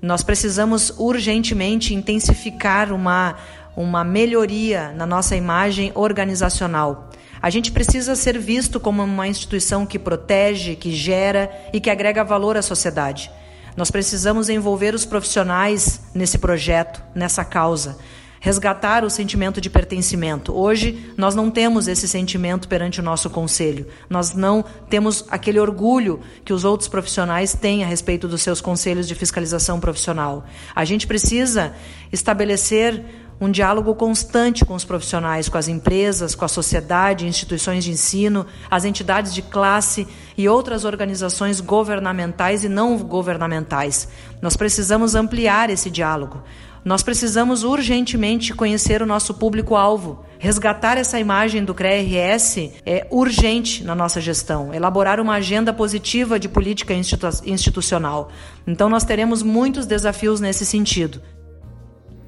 Nós 0.00 0.22
precisamos 0.22 0.94
urgentemente 0.96 1.92
intensificar 1.92 2.92
uma, 2.92 3.34
uma 3.76 4.04
melhoria 4.04 4.92
na 4.92 5.04
nossa 5.04 5.34
imagem 5.34 5.90
organizacional. 5.96 7.10
A 7.42 7.50
gente 7.50 7.72
precisa 7.72 8.14
ser 8.14 8.38
visto 8.38 8.78
como 8.78 9.02
uma 9.02 9.26
instituição 9.26 9.84
que 9.84 9.98
protege, 9.98 10.76
que 10.76 10.92
gera 10.92 11.50
e 11.72 11.80
que 11.80 11.90
agrega 11.90 12.22
valor 12.22 12.56
à 12.56 12.62
sociedade. 12.62 13.28
Nós 13.76 13.90
precisamos 13.90 14.48
envolver 14.48 14.94
os 14.94 15.04
profissionais 15.04 16.00
nesse 16.14 16.38
projeto, 16.38 17.02
nessa 17.14 17.44
causa 17.44 17.98
resgatar 18.42 19.04
o 19.04 19.08
sentimento 19.08 19.60
de 19.60 19.70
pertencimento. 19.70 20.52
Hoje, 20.52 21.12
nós 21.16 21.32
não 21.32 21.48
temos 21.48 21.86
esse 21.86 22.08
sentimento 22.08 22.66
perante 22.66 22.98
o 22.98 23.02
nosso 23.02 23.30
conselho. 23.30 23.86
Nós 24.10 24.34
não 24.34 24.64
temos 24.90 25.24
aquele 25.30 25.60
orgulho 25.60 26.18
que 26.44 26.52
os 26.52 26.64
outros 26.64 26.88
profissionais 26.88 27.54
têm 27.54 27.84
a 27.84 27.86
respeito 27.86 28.26
dos 28.26 28.42
seus 28.42 28.60
conselhos 28.60 29.06
de 29.06 29.14
fiscalização 29.14 29.78
profissional. 29.78 30.44
A 30.74 30.84
gente 30.84 31.06
precisa 31.06 31.72
estabelecer 32.12 33.04
um 33.42 33.50
diálogo 33.50 33.92
constante 33.96 34.64
com 34.64 34.72
os 34.72 34.84
profissionais, 34.84 35.48
com 35.48 35.58
as 35.58 35.66
empresas, 35.66 36.32
com 36.32 36.44
a 36.44 36.48
sociedade, 36.48 37.26
instituições 37.26 37.82
de 37.82 37.90
ensino, 37.90 38.46
as 38.70 38.84
entidades 38.84 39.34
de 39.34 39.42
classe 39.42 40.06
e 40.38 40.48
outras 40.48 40.84
organizações 40.84 41.60
governamentais 41.60 42.62
e 42.62 42.68
não 42.68 42.96
governamentais. 42.96 44.06
Nós 44.40 44.56
precisamos 44.56 45.16
ampliar 45.16 45.70
esse 45.70 45.90
diálogo. 45.90 46.40
Nós 46.84 47.02
precisamos 47.02 47.64
urgentemente 47.64 48.54
conhecer 48.54 49.02
o 49.02 49.06
nosso 49.06 49.34
público-alvo. 49.34 50.24
Resgatar 50.38 50.96
essa 50.96 51.18
imagem 51.18 51.64
do 51.64 51.74
CREA-RS 51.74 52.70
é 52.86 53.08
urgente 53.10 53.82
na 53.82 53.94
nossa 53.96 54.20
gestão. 54.20 54.72
Elaborar 54.72 55.18
uma 55.18 55.34
agenda 55.34 55.72
positiva 55.72 56.38
de 56.38 56.48
política 56.48 56.94
institu 56.94 57.28
institucional. 57.44 58.30
Então, 58.64 58.88
nós 58.88 59.04
teremos 59.04 59.42
muitos 59.42 59.84
desafios 59.84 60.40
nesse 60.40 60.64
sentido. 60.64 61.20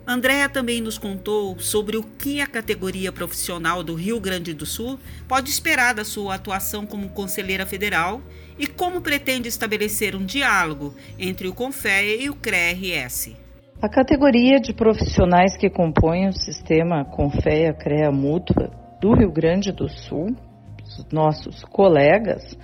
Andréa 0.07 0.51
também 0.51 0.83
nos 0.83 0.99
contou 0.99 1.59
sobre 1.59 1.97
o 1.97 2.03
que 2.03 2.39
a 2.39 2.47
categoria 2.47 3.11
profissional 3.11 3.83
do 3.83 3.95
Rio 3.95 4.21
Grande 4.21 4.53
do 4.53 4.67
Sul 4.67 4.99
pode 5.27 5.49
esperar 5.49 5.95
da 5.95 6.05
sua 6.05 6.35
atuação 6.35 6.85
como 6.85 7.09
conselheira 7.09 7.65
federal 7.65 8.21
e 8.59 8.67
como 8.67 9.01
pretende 9.01 9.49
estabelecer 9.49 10.15
um 10.15 10.27
diálogo 10.27 10.95
entre 11.19 11.49
o 11.49 11.55
CONFEA 11.55 12.23
e 12.23 12.29
o 12.29 12.35
CREA-RS. 12.35 13.35
A 13.81 13.89
categoria 13.89 14.61
de 14.61 14.75
profissionais 14.75 15.57
que 15.57 15.71
compõem 15.71 16.29
o 16.29 16.33
sistema 16.33 17.05
Confeia 17.07 17.73
CREA 17.73 18.13
Mútua 18.13 18.71
do 19.01 19.15
Rio 19.15 19.33
Grande 19.33 19.73
do 19.73 19.89
Sul, 19.89 20.37
os 20.83 21.07
nossos 21.11 21.65
colegas, 21.65 22.57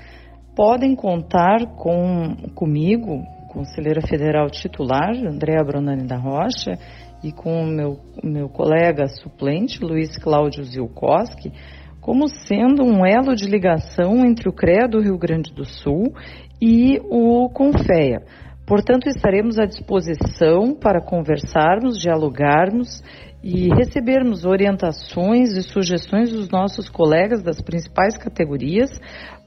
podem 0.54 0.94
contar 0.94 1.74
com 1.76 2.36
comigo, 2.54 3.22
conselheira 3.48 4.00
federal 4.06 4.48
titular, 4.50 5.10
Andréa 5.10 5.64
Bronani 5.64 6.06
da 6.06 6.16
Rocha, 6.16 6.78
e 7.22 7.32
com 7.32 7.62
o 7.62 7.66
meu, 7.66 7.98
meu 8.22 8.48
colega 8.48 9.06
suplente, 9.06 9.82
Luiz 9.82 10.16
Cláudio 10.16 10.64
Zilkowski, 10.64 11.52
como 12.00 12.28
sendo 12.28 12.82
um 12.82 13.04
elo 13.04 13.34
de 13.34 13.46
ligação 13.46 14.24
entre 14.24 14.48
o 14.48 14.52
CREA 14.52 14.88
do 14.88 15.00
Rio 15.00 15.18
Grande 15.18 15.52
do 15.52 15.64
Sul 15.64 16.14
e 16.60 16.98
o 17.04 17.48
Confeia. 17.50 18.22
Portanto, 18.66 19.08
estaremos 19.08 19.58
à 19.58 19.66
disposição 19.66 20.74
para 20.74 21.04
conversarmos, 21.04 21.98
dialogarmos 21.98 23.02
e 23.42 23.68
recebermos 23.74 24.44
orientações 24.44 25.56
e 25.56 25.62
sugestões 25.62 26.30
dos 26.30 26.48
nossos 26.48 26.88
colegas 26.88 27.42
das 27.42 27.60
principais 27.60 28.16
categorias 28.16 28.90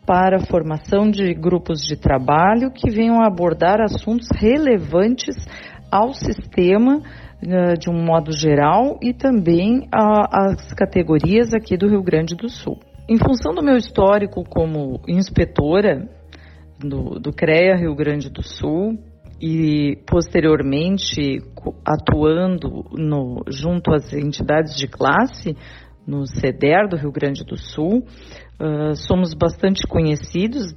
para 0.05 0.38
a 0.38 0.45
formação 0.45 1.09
de 1.09 1.33
grupos 1.33 1.81
de 1.81 1.95
trabalho 1.95 2.71
que 2.71 2.91
venham 2.91 3.23
abordar 3.23 3.79
assuntos 3.81 4.27
relevantes 4.36 5.36
ao 5.89 6.13
sistema 6.13 7.01
de 7.79 7.89
um 7.89 8.03
modo 8.03 8.32
geral 8.32 8.97
e 9.01 9.13
também 9.13 9.88
às 9.91 10.73
categorias 10.73 11.53
aqui 11.53 11.77
do 11.77 11.88
Rio 11.88 12.01
Grande 12.01 12.36
do 12.36 12.49
Sul. 12.49 12.79
Em 13.10 13.17
função 13.17 13.53
do 13.53 13.63
meu 13.63 13.75
histórico 13.75 14.43
como 14.43 15.01
inspetora 15.08 16.08
do, 16.79 17.19
do 17.19 17.34
CREA 17.34 17.75
Rio 17.75 17.95
Grande 17.95 18.29
do 18.29 18.41
Sul, 18.41 18.97
e 19.45 19.97
posteriormente 20.08 21.41
atuando 21.86 22.86
no, 22.93 23.43
junto 23.49 23.93
às 23.93 24.13
entidades 24.13 24.73
de 24.77 24.88
classe 24.88 25.53
no 26.08 26.25
CEDER 26.25 26.88
do 26.88 26.95
Rio 26.95 27.12
Grande 27.12 27.43
do 27.43 27.58
Sul. 27.58 28.06
Uh, 28.58 28.95
somos 28.95 29.34
bastante 29.34 29.86
conhecidos 29.86 30.73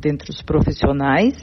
dentre 0.00 0.30
os 0.30 0.42
profissionais 0.42 1.36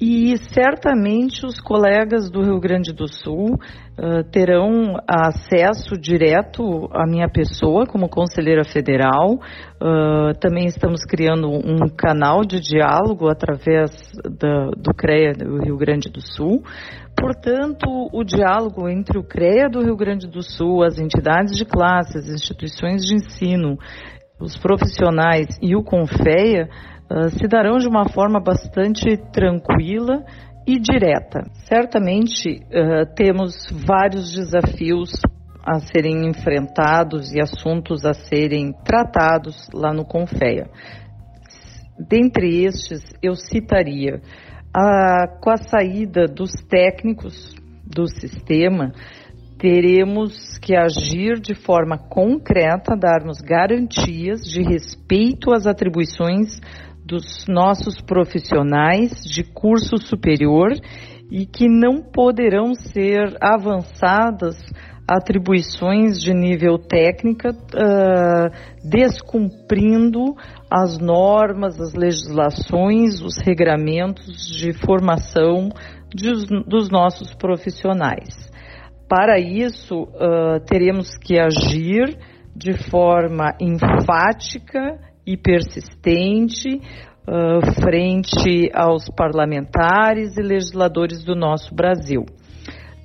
e 0.00 0.36
certamente 0.54 1.44
os 1.44 1.60
colegas 1.60 2.30
do 2.30 2.40
Rio 2.40 2.60
Grande 2.60 2.92
do 2.92 3.08
Sul 3.08 3.54
uh, 3.54 4.22
terão 4.30 4.96
acesso 5.08 5.98
direto 6.00 6.88
à 6.92 7.04
minha 7.04 7.28
pessoa 7.28 7.84
como 7.84 8.08
conselheira 8.08 8.62
federal. 8.64 9.34
Uh, 9.34 10.38
também 10.40 10.66
estamos 10.66 11.04
criando 11.04 11.48
um 11.50 11.88
canal 11.96 12.44
de 12.44 12.60
diálogo 12.60 13.28
através 13.28 13.90
da, 14.24 14.70
do 14.70 14.94
CREA 14.94 15.32
do 15.32 15.58
Rio 15.64 15.76
Grande 15.76 16.08
do 16.08 16.20
Sul. 16.20 16.62
Portanto, 17.18 17.88
o 18.12 18.22
diálogo 18.22 18.88
entre 18.88 19.18
o 19.18 19.24
CREA 19.24 19.68
do 19.68 19.82
Rio 19.82 19.96
Grande 19.96 20.28
do 20.28 20.40
Sul, 20.40 20.84
as 20.84 21.00
entidades 21.00 21.56
de 21.56 21.64
classe, 21.64 22.18
as 22.18 22.28
instituições 22.28 23.02
de 23.02 23.16
ensino, 23.16 23.76
os 24.40 24.56
profissionais 24.56 25.58
e 25.60 25.74
o 25.74 25.82
CONFEA 25.82 26.68
uh, 27.10 27.30
se 27.30 27.46
darão 27.48 27.78
de 27.78 27.88
uma 27.88 28.08
forma 28.08 28.40
bastante 28.40 29.16
tranquila 29.32 30.24
e 30.66 30.78
direta. 30.78 31.44
Certamente 31.66 32.60
uh, 32.66 33.14
temos 33.14 33.54
vários 33.86 34.32
desafios 34.32 35.10
a 35.64 35.80
serem 35.80 36.28
enfrentados 36.28 37.32
e 37.32 37.40
assuntos 37.40 38.04
a 38.04 38.14
serem 38.14 38.72
tratados 38.84 39.68
lá 39.74 39.92
no 39.92 40.04
Confeia. 40.04 40.70
Dentre 42.08 42.64
estes, 42.64 43.02
eu 43.22 43.34
citaria 43.34 44.20
a, 44.74 45.26
com 45.42 45.50
a 45.50 45.56
saída 45.56 46.26
dos 46.26 46.52
técnicos 46.68 47.54
do 47.84 48.06
sistema, 48.06 48.92
teremos 49.58 50.56
que 50.58 50.76
agir 50.76 51.40
de 51.40 51.54
forma 51.54 51.98
concreta, 51.98 52.96
darmos 52.96 53.40
garantias 53.40 54.40
de 54.42 54.62
respeito 54.62 55.52
às 55.52 55.66
atribuições 55.66 56.60
dos 57.08 57.46
nossos 57.48 58.02
profissionais 58.02 59.24
de 59.24 59.42
curso 59.42 59.96
superior 59.96 60.72
e 61.30 61.46
que 61.46 61.66
não 61.66 62.02
poderão 62.02 62.74
ser 62.74 63.34
avançadas 63.40 64.56
atribuições 65.08 66.18
de 66.18 66.34
nível 66.34 66.76
técnica, 66.78 67.48
uh, 67.48 68.86
descumprindo 68.86 70.34
as 70.70 70.98
normas, 70.98 71.80
as 71.80 71.94
legislações, 71.94 73.22
os 73.22 73.38
regramentos 73.38 74.46
de 74.46 74.74
formação 74.74 75.70
de, 76.14 76.30
dos 76.66 76.90
nossos 76.90 77.32
profissionais. 77.32 78.50
Para 79.08 79.40
isso, 79.40 80.02
uh, 80.02 80.60
teremos 80.66 81.16
que 81.16 81.38
agir 81.38 82.18
de 82.54 82.74
forma 82.90 83.56
enfática 83.58 85.07
e 85.28 85.36
persistente 85.36 86.80
uh, 87.28 87.82
frente 87.82 88.70
aos 88.72 89.10
parlamentares 89.10 90.38
e 90.38 90.42
legisladores 90.42 91.22
do 91.22 91.36
nosso 91.36 91.74
Brasil. 91.74 92.24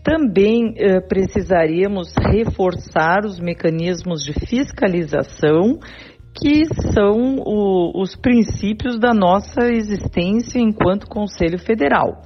Também 0.01 0.69
uh, 0.69 1.05
precisaríamos 1.09 2.13
reforçar 2.17 3.25
os 3.25 3.41
mecanismos 3.41 4.23
de 4.23 4.31
fiscalização 4.47 5.79
que 6.33 6.65
são 6.93 7.35
o, 7.45 8.01
os 8.01 8.15
princípios 8.15 8.97
da 8.97 9.13
nossa 9.13 9.69
existência 9.69 10.59
enquanto 10.59 11.07
Conselho 11.07 11.59
Federal. 11.59 12.21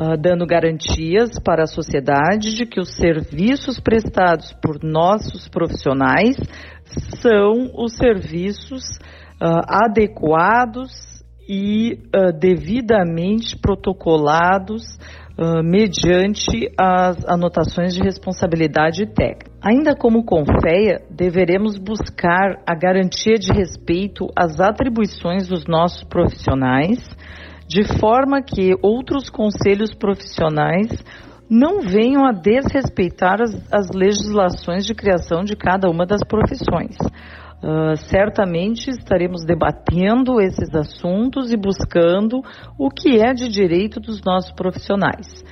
Uh, 0.00 0.16
dando 0.16 0.46
garantias 0.46 1.40
para 1.44 1.64
a 1.64 1.66
sociedade 1.66 2.54
de 2.54 2.64
que 2.64 2.78
os 2.78 2.94
serviços 2.94 3.80
prestados 3.80 4.52
por 4.62 4.78
nossos 4.80 5.48
profissionais 5.48 6.36
são 7.20 7.72
os 7.74 7.96
serviços 7.96 8.84
uh, 9.42 9.60
adequados 9.66 10.92
e 11.48 11.98
uh, 12.14 12.32
devidamente 12.38 13.58
protocolados 13.58 14.96
mediante 15.64 16.68
as 16.76 17.24
anotações 17.28 17.94
de 17.94 18.02
responsabilidade 18.02 19.06
técnica. 19.06 19.52
Ainda 19.62 19.94
como 19.94 20.24
Confeia, 20.24 21.00
deveremos 21.08 21.78
buscar 21.78 22.60
a 22.66 22.74
garantia 22.74 23.36
de 23.36 23.52
respeito 23.52 24.26
às 24.36 24.58
atribuições 24.58 25.46
dos 25.46 25.64
nossos 25.64 26.02
profissionais, 26.02 26.98
de 27.68 27.84
forma 28.00 28.40
que 28.40 28.74
outros 28.82 29.28
conselhos 29.28 29.94
profissionais 29.94 30.88
não 31.50 31.80
venham 31.80 32.26
a 32.26 32.32
desrespeitar 32.32 33.40
as, 33.40 33.54
as 33.72 33.88
legislações 33.94 34.84
de 34.86 34.94
criação 34.94 35.44
de 35.44 35.54
cada 35.54 35.88
uma 35.88 36.06
das 36.06 36.22
profissões. 36.26 36.96
Uh, 37.60 37.96
certamente 38.08 38.88
estaremos 38.88 39.44
debatendo 39.44 40.40
esses 40.40 40.72
assuntos 40.74 41.50
e 41.50 41.56
buscando 41.56 42.40
o 42.78 42.88
que 42.88 43.18
é 43.20 43.34
de 43.34 43.48
direito 43.48 43.98
dos 43.98 44.22
nossos 44.22 44.52
profissionais. 44.52 45.42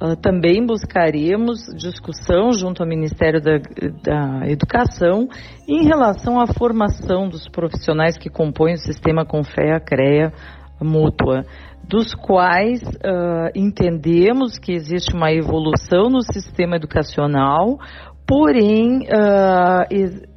Uh, 0.00 0.14
também 0.20 0.66
buscaremos 0.66 1.60
discussão 1.76 2.52
junto 2.52 2.82
ao 2.82 2.88
Ministério 2.88 3.40
da, 3.40 3.58
da, 4.02 4.46
Educação 4.46 5.28
em 5.66 5.84
relação 5.84 6.38
à 6.38 6.46
formação 6.46 7.28
dos 7.28 7.48
profissionais 7.48 8.18
que 8.18 8.28
compõem 8.28 8.74
o 8.74 8.78
sistema 8.78 9.24
Confea-CREA 9.24 10.32
mútua, 10.80 11.44
dos 11.88 12.14
quais 12.14 12.82
uh, 12.82 13.50
entendemos 13.54 14.58
que 14.58 14.72
existe 14.72 15.14
uma 15.14 15.32
evolução 15.32 16.08
no 16.08 16.22
sistema 16.22 16.76
educacional, 16.76 17.78
porém 18.26 19.00
uh, 19.00 19.84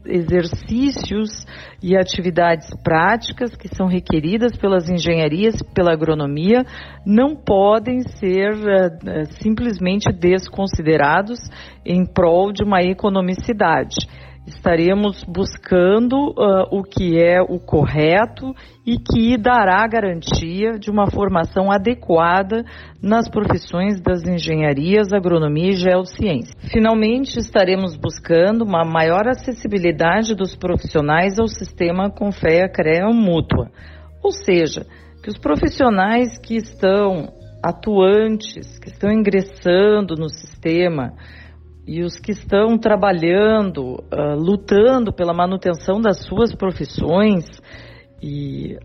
exercícios 0.06 1.45
e 1.82 1.95
atividades 1.95 2.67
práticas 2.84 3.56
que 3.56 3.73
são 3.73 3.88
requeridas 3.88 4.58
pelas 4.58 4.89
engenharias, 4.89 5.62
pela 5.73 5.93
agronomia, 5.93 6.65
não 7.06 7.34
podem 7.36 8.02
ser 8.02 8.52
uh, 8.52 9.26
simplesmente 9.41 10.12
desconsiderados 10.12 11.39
em 11.86 12.06
prol 12.06 12.52
de 12.52 12.63
uma 12.63 12.82
economicidade 12.82 13.95
estaremos 14.47 15.23
buscando 15.25 16.29
uh, 16.29 16.67
o 16.71 16.81
que 16.81 17.21
é 17.21 17.41
o 17.41 17.60
correto 17.60 18.55
e 18.86 18.97
que 18.97 19.38
dará 19.38 19.86
garantia 19.86 20.79
de 20.79 20.89
uma 20.89 21.12
formação 21.12 21.69
adequada 21.69 22.63
nas 23.03 23.29
profissões 23.29 24.01
das 24.01 24.23
engenharias, 24.23 25.12
agronomia 25.12 25.71
e 25.71 25.75
geociência. 25.75 26.55
Finalmente, 26.71 27.38
estaremos 27.38 27.97
buscando 27.97 28.63
uma 28.63 28.86
maior 28.86 29.27
acessibilidade 29.27 30.33
dos 30.33 30.55
profissionais 30.55 31.38
ao 31.38 31.47
sistema 31.47 32.10
Confea 32.10 32.69
CREA 32.69 33.10
Mútua, 33.10 33.69
ou 34.23 34.31
seja, 34.31 34.86
que 35.21 35.29
os 35.29 35.38
profissionais 35.38 36.38
que 36.38 36.55
estão 36.55 37.33
atuantes, 37.62 38.79
que 38.79 38.88
estão 38.88 39.12
ingressando 39.12 40.15
no 40.15 40.29
sistema, 40.29 41.13
e 41.88 42.04
os 42.04 42.19
que 42.19 42.32
estão 42.32 42.78
trabalhando, 42.78 43.95
uh, 44.13 44.36
lutando 44.36 45.13
pela 45.13 45.34
manutenção 45.34 46.02
das 46.02 46.26
suas 46.26 46.54
profissões 46.54 47.45
e 48.21 48.78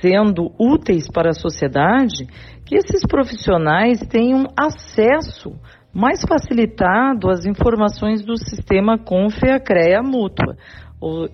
sendo 0.00 0.50
úteis 0.58 1.08
para 1.08 1.30
a 1.30 1.34
sociedade, 1.34 2.26
que 2.66 2.74
esses 2.74 3.06
profissionais 3.06 4.00
tenham 4.08 4.46
acesso 4.58 5.52
mais 5.94 6.22
facilitado 6.26 7.30
às 7.30 7.44
informações 7.44 8.24
do 8.24 8.36
sistema 8.36 8.98
Confea-CREA 8.98 10.02
mútua 10.02 10.56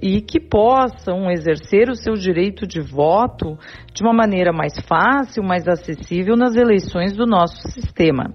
e 0.03 0.21
que 0.21 0.41
possam 0.41 1.31
exercer 1.31 1.89
o 1.89 1.95
seu 1.95 2.15
direito 2.15 2.67
de 2.67 2.81
voto 2.81 3.57
de 3.95 4.03
uma 4.03 4.13
maneira 4.13 4.53
mais 4.53 4.75
fácil, 4.81 5.43
mais 5.43 5.69
acessível 5.69 6.37
nas 6.37 6.57
eleições 6.57 7.17
do 7.17 7.27
nosso 7.27 7.57
sistema. 7.69 8.33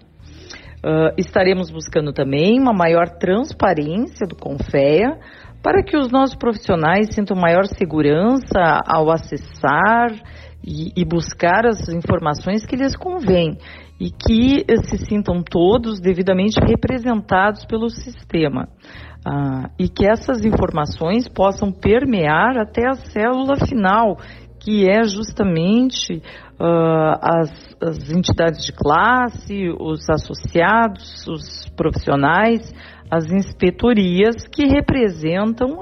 Uh, 0.84 1.16
estaremos 1.18 1.72
buscando 1.72 2.12
também 2.12 2.60
uma 2.60 2.74
maior 2.74 3.08
transparência 3.18 4.28
do 4.28 4.36
Confea 4.36 5.18
para 5.64 5.82
que 5.82 5.96
os 5.96 6.12
nossos 6.12 6.36
profissionais 6.36 7.16
sintam 7.16 7.38
maior 7.38 7.66
segurança 7.66 8.82
ao 8.86 9.10
acessar 9.10 10.12
e, 10.62 10.92
e 10.96 11.06
buscar 11.06 11.66
as 11.66 11.88
informações 11.88 12.66
que 12.66 12.76
lhes 12.76 12.98
convém 12.98 13.58
e 13.98 14.10
que 14.12 14.66
se 14.86 14.98
sintam 15.06 15.42
todos 15.42 16.02
devidamente 16.02 16.60
representados 16.60 17.66
pelo 17.66 17.90
sistema. 17.90 18.68
Uh, 19.26 19.72
e 19.80 19.88
que 19.88 20.06
essas 20.06 20.44
informações 20.44 21.30
possam 21.30 21.72
permear 21.72 22.58
até 22.58 22.86
a 22.86 22.96
célula 22.96 23.56
final, 23.66 24.18
que 24.64 24.90
é 24.90 25.04
justamente 25.04 26.22
uh, 26.60 27.18
as, 27.22 27.76
as 27.82 28.10
entidades 28.10 28.66
de 28.66 28.72
classe, 28.72 29.70
os 29.80 30.10
associados, 30.10 31.28
os 31.28 31.68
profissionais, 31.76 32.74
as 33.12 33.32
inspetorias 33.32 34.48
que 34.48 34.66
representam 34.66 35.78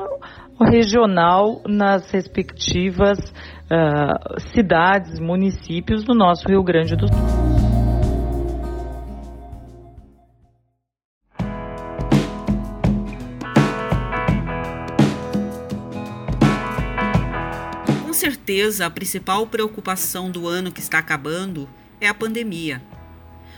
o 0.60 0.65
regional 0.65 1.62
nas 1.67 2.10
respectivas 2.12 3.17
uh, 3.20 4.39
cidades, 4.54 5.20
municípios 5.20 6.04
do 6.04 6.13
nosso 6.13 6.48
Rio 6.48 6.63
Grande 6.63 6.96
do 6.96 7.08
Sul. 7.08 7.40
Certeza, 18.51 18.85
a 18.85 18.89
principal 18.89 19.47
preocupação 19.47 20.29
do 20.29 20.45
ano 20.45 20.73
que 20.73 20.81
está 20.81 20.97
acabando 20.97 21.69
é 22.01 22.07
a 22.09 22.13
pandemia. 22.13 22.81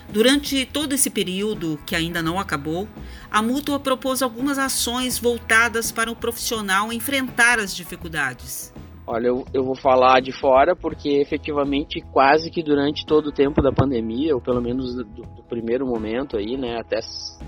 Durante 0.08 0.66
todo 0.66 0.94
esse 0.94 1.10
período, 1.10 1.80
que 1.86 1.96
ainda 1.96 2.22
não 2.22 2.40
acabou, 2.40 2.88
a 3.32 3.42
Mútua 3.42 3.80
propôs 3.80 4.22
algumas 4.22 4.60
ações 4.60 5.18
voltadas 5.18 5.92
para 5.92 6.12
o 6.12 6.16
profissional 6.16 6.94
enfrentar 6.94 7.58
as 7.58 7.76
dificuldades. 7.76 8.73
Olha, 9.06 9.28
eu, 9.28 9.44
eu 9.54 9.66
vou 9.66 9.76
falar 9.76 10.22
de 10.22 10.32
fora 10.32 10.78
porque 10.78 11.10
efetivamente 11.20 12.00
quase 12.14 12.50
que 12.50 12.64
durante 12.64 13.06
todo 13.06 13.28
o 13.28 13.32
tempo 13.34 13.62
da 13.62 13.70
pandemia, 13.70 14.34
ou 14.34 14.42
pelo 14.42 14.62
menos 14.62 14.96
do, 14.96 15.04
do 15.04 15.44
primeiro 15.44 15.86
momento 15.86 16.38
aí, 16.38 16.56
né, 16.56 16.78
até 16.80 17.00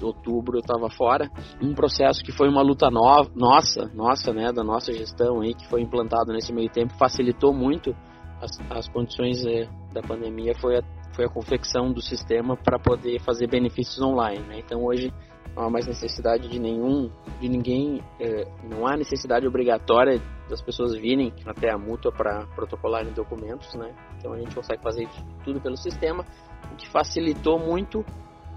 outubro 0.02 0.58
eu 0.58 0.60
estava 0.60 0.89
fora, 0.89 1.30
um 1.62 1.74
processo 1.74 2.22
que 2.24 2.32
foi 2.34 2.50
uma 2.50 2.62
luta 2.62 2.89
no, 2.89 3.02
nossa, 3.34 3.89
nossa, 3.94 4.34
né, 4.34 4.52
da 4.52 4.65
nossa 4.65 4.91
gestão 4.91 5.39
aí, 5.39 5.54
que 5.54 5.65
foi 5.70 5.82
implantado 5.82 6.34
nesse 6.34 6.52
meio 6.52 6.70
tempo, 6.70 6.94
facilitou 6.98 7.54
muito 7.54 7.96
as, 8.41 8.60
as 8.70 8.89
condições 8.89 9.46
é, 9.46 9.70
da 9.94 10.02
pandemia, 10.02 10.54
foi 10.56 10.80
a, 10.80 10.84
foi 11.13 11.24
a 11.24 11.30
confecção 11.30 11.89
do 11.89 12.02
sistema 12.02 12.58
para 12.58 12.78
poder 12.78 13.22
fazer 13.22 13.48
benefícios 13.48 14.02
online, 14.02 14.44
né, 14.46 14.60
então 14.60 14.84
hoje 14.84 15.10
não 15.55 15.63
há 15.63 15.69
mais 15.69 15.88
necessidade 15.88 16.47
de 16.47 16.60
nenhum, 16.60 17.10
de 17.39 17.49
ninguém, 17.49 18.01
é, 18.19 18.45
não 18.63 18.88
há 18.88 18.95
necessidade 18.95 19.47
obrigatória 19.47 20.21
das 20.49 20.62
pessoas 20.62 20.95
virem 20.95 21.34
até 21.45 21.71
a 21.71 21.77
mútua 21.77 22.12
para 22.12 22.45
protocolarem 22.55 23.13
documentos, 23.13 23.73
né? 23.75 23.93
Então 24.17 24.34
a 24.34 24.38
gente 24.38 24.53
consegue 24.53 24.81
fazer 24.81 25.08
tudo 25.43 25.60
pelo 25.62 25.77
sistema, 25.77 26.25
o 26.71 26.75
que 26.75 26.88
facilitou 26.89 27.60
muito 27.60 28.05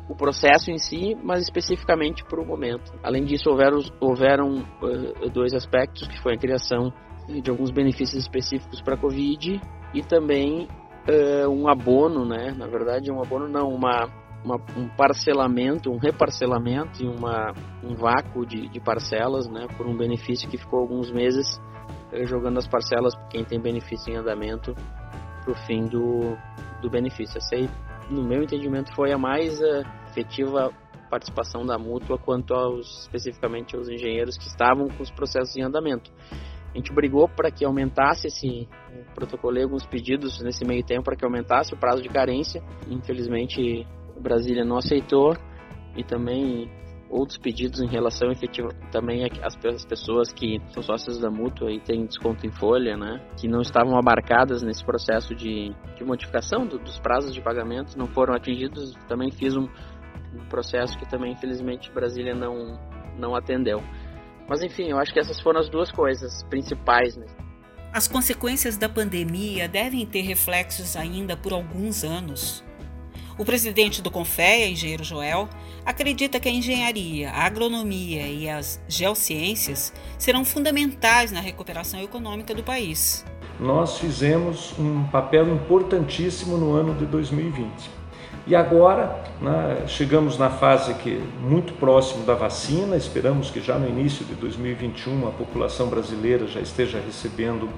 o 0.09 0.15
processo 0.15 0.71
em 0.71 0.79
si, 0.79 1.15
mas 1.23 1.43
especificamente 1.43 2.25
para 2.25 2.41
o 2.41 2.47
momento. 2.47 2.93
Além 3.03 3.25
disso, 3.25 3.51
houveram, 3.51 3.79
houveram 4.01 4.55
uh, 4.83 5.31
dois 5.31 5.53
aspectos, 5.53 6.09
que 6.09 6.21
foi 6.23 6.35
a 6.35 6.39
criação 6.39 6.93
de 7.29 7.51
alguns 7.51 7.71
benefícios 7.71 8.23
específicos 8.23 8.81
para 8.81 8.95
a 8.95 8.99
Covid 8.99 9.61
e 9.93 10.03
também 10.03 10.67
uh, 10.67 11.49
um 11.51 11.69
abono, 11.69 12.25
né? 12.25 12.55
Na 12.57 12.67
verdade, 12.67 13.13
um 13.13 13.21
abono 13.21 13.49
não, 13.49 13.69
uma 13.69 14.09
uma, 14.45 14.57
um 14.77 14.89
parcelamento, 14.89 15.91
um 15.91 15.99
reparcelamento 15.99 17.03
e 17.03 17.07
uma, 17.07 17.53
um 17.83 17.95
vácuo 17.95 18.47
de, 18.47 18.69
de 18.69 18.81
parcelas, 18.81 19.49
né, 19.49 19.67
por 19.77 19.87
um 19.87 19.97
benefício 19.97 20.49
que 20.49 20.57
ficou 20.57 20.81
alguns 20.81 21.11
meses 21.11 21.61
eh, 22.13 22.25
jogando 22.27 22.59
as 22.59 22.67
parcelas 22.67 23.15
quem 23.31 23.45
tem 23.45 23.61
benefício 23.61 24.13
em 24.13 24.17
andamento 24.17 24.75
para 25.43 25.53
o 25.53 25.55
fim 25.67 25.85
do, 25.85 26.37
do 26.81 26.91
benefício. 26.91 27.39
Essa 27.39 27.57
aí, 27.57 27.69
no 28.11 28.23
meu 28.23 28.43
entendimento, 28.43 28.95
foi 28.95 29.13
a 29.13 29.19
mais 29.19 29.59
uh, 29.61 29.85
efetiva 30.11 30.73
participação 31.09 31.65
da 31.65 31.79
mútua 31.79 32.19
quanto 32.19 32.55
aos 32.55 33.01
especificamente 33.01 33.75
aos 33.75 33.89
engenheiros 33.89 34.37
que 34.37 34.47
estavam 34.47 34.89
com 34.89 35.03
os 35.03 35.11
processos 35.11 35.57
em 35.57 35.63
andamento. 35.63 36.11
A 36.75 36.77
gente 36.77 36.93
brigou 36.93 37.27
para 37.29 37.51
que 37.51 37.65
aumentasse 37.65 38.27
esse, 38.27 38.69
protocolei 39.15 39.65
alguns 39.65 39.87
pedidos 39.87 40.41
nesse 40.43 40.65
meio 40.67 40.85
tempo 40.85 41.05
para 41.05 41.17
que 41.17 41.25
aumentasse 41.25 41.73
o 41.73 41.79
prazo 41.79 42.03
de 42.03 42.11
carência. 42.11 42.63
Infelizmente, 42.89 43.87
Brasília 44.19 44.65
não 44.65 44.77
aceitou 44.77 45.37
e 45.97 46.05
também 46.05 46.71
outros 47.11 47.39
pedidos 47.39 47.81
em 47.81 47.87
relação 47.87 48.31
efetiva 48.31 48.69
também 48.93 49.27
às 49.43 49.85
pessoas 49.85 50.31
que 50.33 50.61
são 50.69 50.83
sócios 50.83 51.19
da 51.19 51.31
mútua 51.31 51.73
e 51.73 51.81
têm 51.81 52.05
desconto 52.05 52.47
em 52.47 52.51
folha, 52.51 52.97
né, 52.97 53.21
que 53.39 53.49
não 53.49 53.63
estavam 53.63 53.99
abarcadas 53.99 54.63
nesse 54.63 54.85
processo 54.85 55.35
de, 55.35 55.75
de 55.97 56.05
modificação 56.05 56.67
do, 56.67 56.79
dos 56.79 56.99
prazos 56.99 57.33
de 57.33 57.41
pagamento, 57.41 57.99
não 57.99 58.07
foram 58.07 58.35
atingidos. 58.35 58.95
Também 59.09 59.31
fiz 59.31 59.57
um, 59.57 59.69
um 60.35 60.45
processo 60.51 60.99
que 60.99 61.09
também 61.09 61.33
infelizmente 61.33 61.91
Brasília 61.91 62.35
não 62.35 62.79
não 63.19 63.35
atendeu. 63.35 63.83
Mas 64.49 64.63
enfim, 64.63 64.91
eu 64.91 64.99
acho 64.99 65.13
que 65.13 65.19
essas 65.19 65.41
foram 65.41 65.61
as 65.61 65.69
duas 65.69 65.91
coisas 65.91 66.43
principais. 66.45 67.17
Né? 67.17 67.27
As 67.93 68.07
consequências 68.07 68.77
da 68.77 68.89
pandemia 68.89 69.69
devem 69.69 70.07
ter 70.07 70.21
reflexos 70.23 70.95
ainda 70.95 71.37
por 71.37 71.53
alguns 71.53 72.05
anos. 72.05 72.65
O 73.39 73.45
presidente 73.45 74.03
do 74.03 74.11
Confea, 74.11 74.69
engenheiro 74.69 75.05
Joel, 75.05 75.49
acredita 75.87 76.41
que 76.41 76.49
a 76.49 76.53
engenharia, 76.53 77.31
a 77.31 77.45
agronomia 77.45 78.27
e 78.27 78.51
as 78.51 78.81
geociências 78.89 79.93
serão 80.19 80.45
fundamentais 80.45 81.31
na 81.31 81.41
recuperação 81.41 82.03
econômica 82.03 82.53
do 82.53 82.65
país. 82.65 83.25
Nós 83.61 83.99
fizemos 83.99 84.77
um 84.77 85.05
papel 85.05 85.49
importantíssimo 85.55 86.57
no 86.57 86.75
ano 86.75 86.95
de 86.97 87.07
2020. 87.07 87.98
E 88.49 88.57
agora 88.57 89.15
né, 89.43 89.83
chegamos 89.87 90.39
na 90.39 90.49
fase 90.49 90.95
que 90.95 91.23
muito 91.43 91.75
próximo 91.75 92.25
da 92.25 92.35
vacina, 92.35 92.97
esperamos 92.97 93.51
que 93.51 93.61
já 93.61 93.79
no 93.79 93.87
início 93.87 94.25
de 94.25 94.35
2021 94.37 95.29
a 95.29 95.31
população 95.33 95.89
brasileira 95.89 96.47
já 96.47 96.59
esteja 96.59 96.99
recebendo 96.99 97.69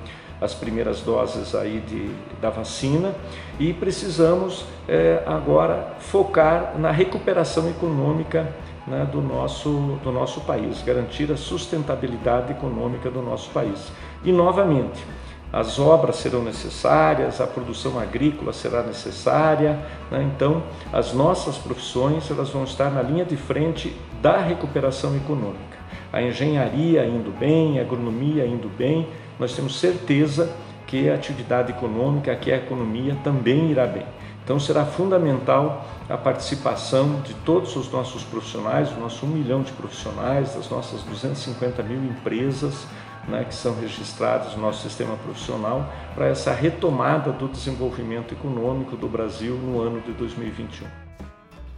as 0.41 0.55
primeiras 0.55 1.01
doses 1.01 1.57
aí 1.57 1.81
de, 1.81 2.09
da 2.41 2.51
vacina 2.51 3.13
e 3.59 3.73
precisamos 3.73 4.65
é, 4.89 5.25
agora 5.27 5.97
focar 5.99 6.79
na 6.79 6.93
recuperação 6.93 7.69
econômica 7.69 8.55
né, 8.87 9.05
do, 9.11 9.21
nosso, 9.21 9.99
do 10.05 10.13
nosso 10.13 10.41
país, 10.43 10.83
garantir 10.83 11.33
a 11.33 11.37
sustentabilidade 11.37 12.53
econômica 12.53 13.11
do 13.11 13.21
nosso 13.21 13.51
país. 13.51 13.91
E 14.23 14.31
novamente, 14.31 15.05
as 15.53 15.79
obras 15.79 16.17
serão 16.17 16.45
necessárias, 16.45 17.41
a 17.41 17.47
produção 17.47 17.99
agrícola 17.99 18.53
será 18.53 18.83
necessária, 18.83 19.79
né? 20.11 20.31
então 20.35 20.63
as 20.93 21.13
nossas 21.13 21.59
profissões 21.59 22.31
elas 22.31 22.51
vão 22.51 22.63
estar 22.63 22.91
na 22.91 23.03
linha 23.03 23.25
de 23.25 23.37
frente 23.37 23.97
da 24.23 24.39
recuperação 24.39 25.17
econômica. 25.17 25.79
A 26.13 26.23
engenharia 26.23 27.05
indo 27.05 27.33
bem, 27.37 27.79
a 27.79 27.83
agronomia 27.83 28.47
indo 28.47 28.69
bem, 28.69 29.09
nós 29.39 29.55
temos 29.55 29.79
certeza 29.79 30.55
que 30.87 31.09
a 31.09 31.15
atividade 31.15 31.73
econômica, 31.73 32.35
que 32.37 32.53
a 32.53 32.57
economia 32.57 33.17
também 33.25 33.71
irá 33.71 33.87
bem. 33.87 34.07
Então 34.45 34.59
será 34.59 34.85
fundamental 34.85 35.87
a 36.09 36.17
participação 36.17 37.21
de 37.21 37.35
todos 37.35 37.77
os 37.77 37.91
nossos 37.93 38.25
profissionais, 38.25 38.89
do 38.89 39.01
nosso 39.01 39.25
um 39.25 39.29
milhão 39.29 39.63
de 39.63 39.71
profissionais, 39.73 40.55
das 40.55 40.69
nossas 40.69 41.03
250 41.03 41.83
mil 41.85 42.05
empresas, 42.05 42.87
né, 43.31 43.45
que 43.45 43.55
são 43.55 43.75
registrados 43.81 44.55
no 44.55 44.63
nosso 44.63 44.83
sistema 44.83 45.17
profissional 45.17 45.91
para 46.15 46.27
essa 46.27 46.53
retomada 46.53 47.33
do 47.33 47.49
desenvolvimento 47.49 48.35
econômico 48.35 48.97
do 48.97 49.09
Brasil 49.09 49.55
no 49.55 49.81
ano 49.81 50.01
de 50.01 50.13
2021. 50.13 50.87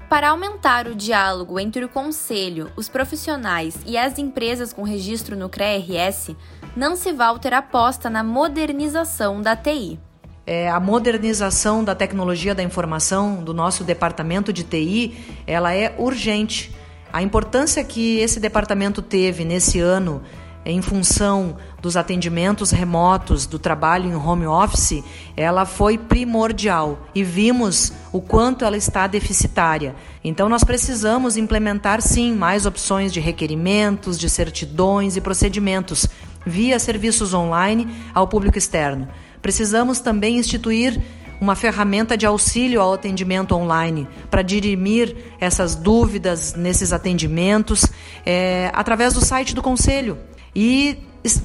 Para 0.08 0.28
aumentar 0.30 0.86
o 0.88 0.94
diálogo 0.94 1.58
entre 1.58 1.84
o 1.84 1.88
Conselho, 1.88 2.70
os 2.76 2.88
profissionais 2.88 3.78
e 3.86 3.96
as 3.96 4.18
empresas 4.18 4.72
com 4.72 4.82
registro 4.82 5.36
no 5.36 5.48
CREA-RS, 5.48 6.36
Nancy 6.76 7.12
Walter 7.12 7.54
aposta 7.54 8.10
na 8.10 8.22
modernização 8.22 9.40
da 9.40 9.56
TI. 9.56 9.98
É, 10.46 10.68
a 10.68 10.80
modernização 10.80 11.84
da 11.84 11.94
tecnologia 11.94 12.54
da 12.54 12.62
informação 12.62 13.42
do 13.42 13.54
nosso 13.54 13.84
departamento 13.84 14.52
de 14.52 14.64
TI, 14.64 15.16
ela 15.46 15.72
é 15.72 15.94
urgente. 15.96 16.74
A 17.12 17.22
importância 17.22 17.84
que 17.84 18.18
esse 18.18 18.40
departamento 18.40 19.00
teve 19.00 19.44
nesse 19.44 19.78
ano 19.80 20.22
em 20.64 20.80
função 20.80 21.56
dos 21.80 21.96
atendimentos 21.96 22.70
remotos, 22.70 23.46
do 23.46 23.58
trabalho 23.58 24.08
em 24.08 24.14
home 24.14 24.46
office, 24.46 25.02
ela 25.36 25.66
foi 25.66 25.98
primordial 25.98 26.98
e 27.14 27.24
vimos 27.24 27.92
o 28.12 28.20
quanto 28.20 28.64
ela 28.64 28.76
está 28.76 29.06
deficitária. 29.06 29.94
Então, 30.22 30.48
nós 30.48 30.62
precisamos 30.62 31.36
implementar, 31.36 32.00
sim, 32.00 32.34
mais 32.34 32.64
opções 32.64 33.12
de 33.12 33.18
requerimentos, 33.18 34.18
de 34.18 34.30
certidões 34.30 35.16
e 35.16 35.20
procedimentos 35.20 36.06
via 36.46 36.78
serviços 36.78 37.34
online 37.34 37.88
ao 38.14 38.28
público 38.28 38.58
externo. 38.58 39.08
Precisamos 39.40 39.98
também 39.98 40.36
instituir 40.36 41.00
uma 41.40 41.56
ferramenta 41.56 42.16
de 42.16 42.24
auxílio 42.24 42.80
ao 42.80 42.92
atendimento 42.92 43.52
online 43.52 44.06
para 44.30 44.42
dirimir 44.42 45.16
essas 45.40 45.74
dúvidas 45.74 46.54
nesses 46.54 46.92
atendimentos 46.92 47.84
é, 48.24 48.70
através 48.72 49.12
do 49.14 49.20
site 49.20 49.52
do 49.52 49.60
Conselho 49.60 50.16
e 50.54 50.98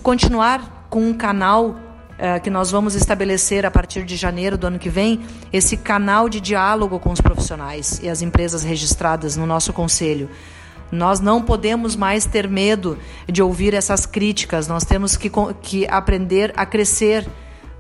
continuar 0.03 0.87
com 0.89 1.01
um 1.01 1.13
canal 1.13 1.69
uh, 1.69 2.41
que 2.41 2.49
nós 2.49 2.71
vamos 2.71 2.95
estabelecer 2.95 3.65
a 3.65 3.71
partir 3.71 4.03
de 4.03 4.15
janeiro 4.15 4.57
do 4.57 4.67
ano 4.67 4.79
que 4.79 4.89
vem, 4.89 5.21
esse 5.51 5.77
canal 5.77 6.27
de 6.27 6.41
diálogo 6.41 6.99
com 6.99 7.11
os 7.11 7.21
profissionais 7.21 7.99
e 8.01 8.09
as 8.09 8.21
empresas 8.21 8.63
registradas 8.63 9.37
no 9.37 9.45
nosso 9.45 9.71
conselho. 9.71 10.29
Nós 10.91 11.19
não 11.19 11.41
podemos 11.41 11.95
mais 11.95 12.25
ter 12.25 12.47
medo 12.47 12.97
de 13.27 13.41
ouvir 13.41 13.73
essas 13.73 14.05
críticas, 14.05 14.67
nós 14.67 14.85
temos 14.85 15.17
que, 15.17 15.29
que 15.61 15.85
aprender 15.87 16.53
a 16.55 16.65
crescer 16.65 17.27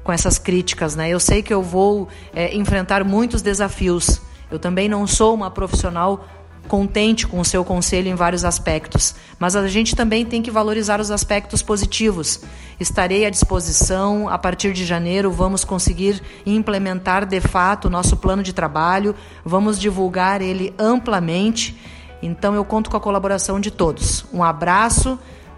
com 0.03 0.11
essas 0.11 0.37
críticas. 0.37 0.95
Né? 0.95 1.09
Eu 1.09 1.19
sei 1.19 1.41
que 1.41 1.53
eu 1.53 1.61
vou 1.61 2.07
é, 2.33 2.55
enfrentar 2.55 3.03
muitos 3.03 3.41
desafios. 3.41 4.21
Eu 4.49 4.59
também 4.59 4.87
não 4.87 5.05
sou 5.05 5.33
uma 5.33 5.51
profissional 5.51 6.25
contente 6.67 7.25
com 7.25 7.39
o 7.39 7.45
seu 7.45 7.65
conselho 7.65 8.07
em 8.07 8.13
vários 8.13 8.45
aspectos, 8.45 9.15
mas 9.39 9.55
a 9.55 9.67
gente 9.67 9.95
também 9.95 10.25
tem 10.25 10.41
que 10.41 10.51
valorizar 10.51 10.99
os 10.99 11.09
aspectos 11.09 11.61
positivos. 11.63 12.41
Estarei 12.79 13.25
à 13.25 13.29
disposição, 13.29 14.29
a 14.29 14.37
partir 14.37 14.73
de 14.73 14.85
janeiro 14.85 15.31
vamos 15.31 15.63
conseguir 15.63 16.21
implementar 16.45 17.25
de 17.25 17.41
fato 17.41 17.85
o 17.85 17.89
nosso 17.89 18.17
plano 18.17 18.43
de 18.43 18.53
trabalho, 18.53 19.15
vamos 19.43 19.79
divulgar 19.79 20.41
ele 20.41 20.73
amplamente. 20.77 21.75
Então 22.21 22.53
eu 22.53 22.63
conto 22.63 22.89
com 22.89 22.97
a 22.97 23.01
colaboração 23.01 23.59
de 23.59 23.71
todos. 23.71 24.25
Um 24.31 24.43
abraço, 24.43 25.17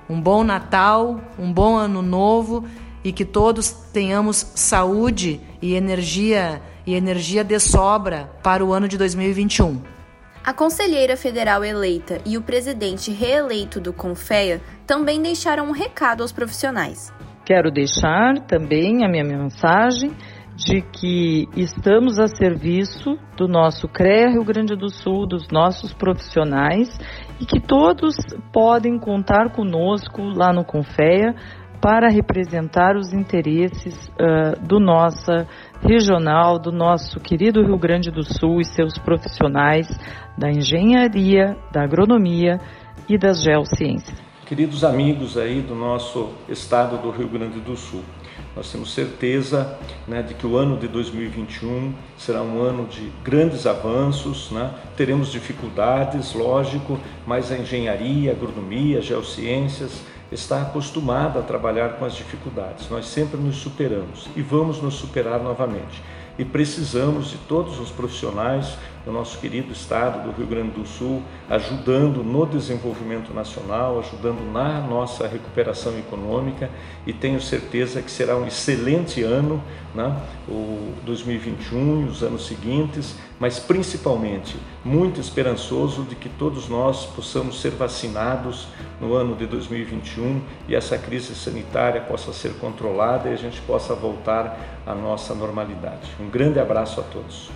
um 0.09 0.21
bom 0.21 0.43
Natal, 0.43 1.19
um 1.37 1.51
bom 1.51 1.75
ano 1.75 2.01
novo 2.01 2.63
e 3.03 3.11
que 3.11 3.25
todos 3.25 3.69
tenhamos 3.91 4.45
saúde 4.55 5.41
e 5.61 5.73
energia 5.73 6.61
e 6.85 6.95
energia 6.95 7.43
de 7.43 7.59
sobra 7.59 8.31
para 8.41 8.65
o 8.65 8.73
ano 8.73 8.87
de 8.87 8.97
2021. 8.97 9.98
A 10.49 10.53
conselheira 10.55 11.15
federal 11.15 11.63
eleita 11.63 12.17
e 12.25 12.35
o 12.35 12.41
presidente 12.41 13.11
reeleito 13.11 13.79
do 13.79 13.93
CONFEA 13.93 14.59
também 14.87 15.21
deixaram 15.21 15.67
um 15.67 15.71
recado 15.71 16.23
aos 16.23 16.31
profissionais. 16.31 17.13
Quero 17.45 17.69
deixar 17.69 18.33
também 18.47 19.05
a 19.05 19.07
minha 19.07 19.23
mensagem 19.23 20.09
de 20.55 20.81
que 20.81 21.47
estamos 21.55 22.17
a 22.17 22.27
serviço 22.27 23.15
do 23.37 23.47
nosso 23.47 23.87
CREA 23.87 24.31
Rio 24.31 24.43
Grande 24.43 24.75
do 24.75 24.89
Sul, 24.89 25.27
dos 25.27 25.47
nossos 25.49 25.93
profissionais 25.93 26.89
e 27.39 27.45
que 27.45 27.61
todos 27.61 28.15
podem 28.51 28.97
contar 28.97 29.51
conosco 29.51 30.23
lá 30.23 30.51
no 30.51 30.65
Confea 30.65 31.35
para 31.81 32.09
representar 32.09 32.95
os 32.95 33.13
interesses 33.13 34.07
uh, 34.09 34.59
do 34.65 34.79
nossa 34.79 35.47
regional, 35.81 36.59
do 36.59 36.71
nosso 36.71 37.19
querido 37.19 37.63
Rio 37.63 37.77
Grande 37.77 38.11
do 38.11 38.23
Sul 38.23 38.59
e 38.59 38.65
seus 38.65 38.97
profissionais 38.97 39.87
da 40.37 40.49
engenharia, 40.49 41.57
da 41.71 41.83
agronomia 41.83 42.59
e 43.07 43.17
das 43.17 43.41
geociências. 43.41 44.17
Queridos 44.45 44.83
amigos 44.83 45.37
aí 45.37 45.61
do 45.61 45.75
nosso 45.75 46.33
estado 46.49 46.97
do 46.97 47.11
Rio 47.11 47.27
Grande 47.27 47.59
do 47.59 47.77
Sul, 47.77 48.03
nós 48.55 48.71
temos 48.71 48.93
certeza 48.93 49.77
né, 50.07 50.21
de 50.23 50.33
que 50.33 50.45
o 50.45 50.57
ano 50.57 50.77
de 50.77 50.87
2021 50.87 51.93
será 52.17 52.41
um 52.41 52.59
ano 52.59 52.87
de 52.87 53.11
grandes 53.23 53.67
avanços, 53.67 54.49
né? 54.51 54.73
teremos 54.97 55.31
dificuldades, 55.31 56.33
lógico, 56.33 56.99
mas 57.27 57.51
a 57.51 57.57
engenharia, 57.57 58.31
a 58.31 58.33
agronomia, 58.33 58.97
a 58.97 59.01
geociências 59.01 60.03
está 60.31 60.61
acostumada 60.61 61.39
a 61.39 61.43
trabalhar 61.43 61.97
com 61.97 62.05
as 62.05 62.13
dificuldades. 62.13 62.89
Nós 62.89 63.05
sempre 63.05 63.37
nos 63.37 63.57
superamos 63.57 64.27
e 64.35 64.41
vamos 64.41 64.81
nos 64.81 64.95
superar 64.95 65.39
novamente. 65.39 66.01
E 66.37 66.45
precisamos 66.45 67.31
de 67.31 67.37
todos 67.37 67.79
os 67.79 67.89
profissionais 67.89 68.77
do 69.05 69.11
nosso 69.11 69.37
querido 69.39 69.71
estado 69.71 70.23
do 70.23 70.35
Rio 70.35 70.47
Grande 70.47 70.71
do 70.71 70.85
Sul, 70.85 71.23
ajudando 71.49 72.23
no 72.23 72.45
desenvolvimento 72.45 73.33
nacional, 73.33 73.99
ajudando 73.99 74.51
na 74.51 74.81
nossa 74.81 75.27
recuperação 75.27 75.97
econômica 75.97 76.69
e 77.05 77.13
tenho 77.13 77.41
certeza 77.41 78.01
que 78.01 78.11
será 78.11 78.35
um 78.35 78.45
excelente 78.45 79.23
ano, 79.23 79.63
né? 79.95 80.15
o 80.47 80.93
2021 81.05 82.05
e 82.05 82.09
os 82.09 82.21
anos 82.21 82.45
seguintes, 82.45 83.15
mas 83.39 83.57
principalmente 83.59 84.57
muito 84.83 85.19
esperançoso 85.19 86.03
de 86.03 86.15
que 86.15 86.29
todos 86.29 86.67
nós 86.67 87.05
possamos 87.05 87.61
ser 87.61 87.71
vacinados 87.71 88.67
no 88.99 89.13
ano 89.13 89.35
de 89.35 89.45
2021 89.45 90.41
e 90.67 90.75
essa 90.75 90.97
crise 90.97 91.33
sanitária 91.33 92.01
possa 92.01 92.33
ser 92.33 92.53
controlada 92.59 93.29
e 93.29 93.33
a 93.33 93.37
gente 93.37 93.61
possa 93.61 93.95
voltar 93.95 94.81
à 94.85 94.93
nossa 94.93 95.33
normalidade. 95.33 96.09
Um 96.19 96.29
grande 96.29 96.59
abraço 96.59 96.99
a 96.99 97.03
todos. 97.03 97.49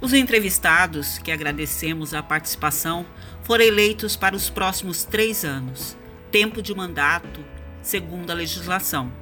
Os 0.00 0.14
entrevistados, 0.14 1.18
que 1.18 1.30
agradecemos 1.30 2.14
a 2.14 2.22
participação, 2.22 3.04
foram 3.42 3.64
eleitos 3.64 4.16
para 4.16 4.34
os 4.34 4.48
próximos 4.48 5.04
três 5.04 5.44
anos, 5.44 5.94
tempo 6.32 6.62
de 6.62 6.74
mandato, 6.74 7.44
segundo 7.82 8.30
a 8.30 8.34
legislação. 8.34 9.12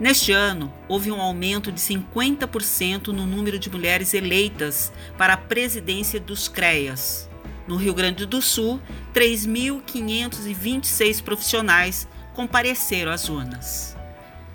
Neste 0.00 0.32
ano, 0.32 0.74
houve 0.88 1.12
um 1.12 1.20
aumento 1.20 1.70
de 1.70 1.80
50% 1.80 3.08
no 3.08 3.24
número 3.24 3.56
de 3.56 3.70
mulheres 3.70 4.12
eleitas 4.12 4.92
para 5.16 5.34
a 5.34 5.36
presidência 5.36 6.18
dos 6.18 6.48
CREAS. 6.48 7.30
No 7.68 7.76
Rio 7.76 7.94
Grande 7.94 8.26
do 8.26 8.42
Sul, 8.42 8.80
3.526 9.14 11.22
profissionais 11.22 12.08
compareceram 12.34 13.12
às 13.12 13.28
urnas. 13.28 13.96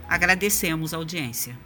Agradecemos 0.10 0.94
a 0.94 0.98
audiência. 0.98 1.58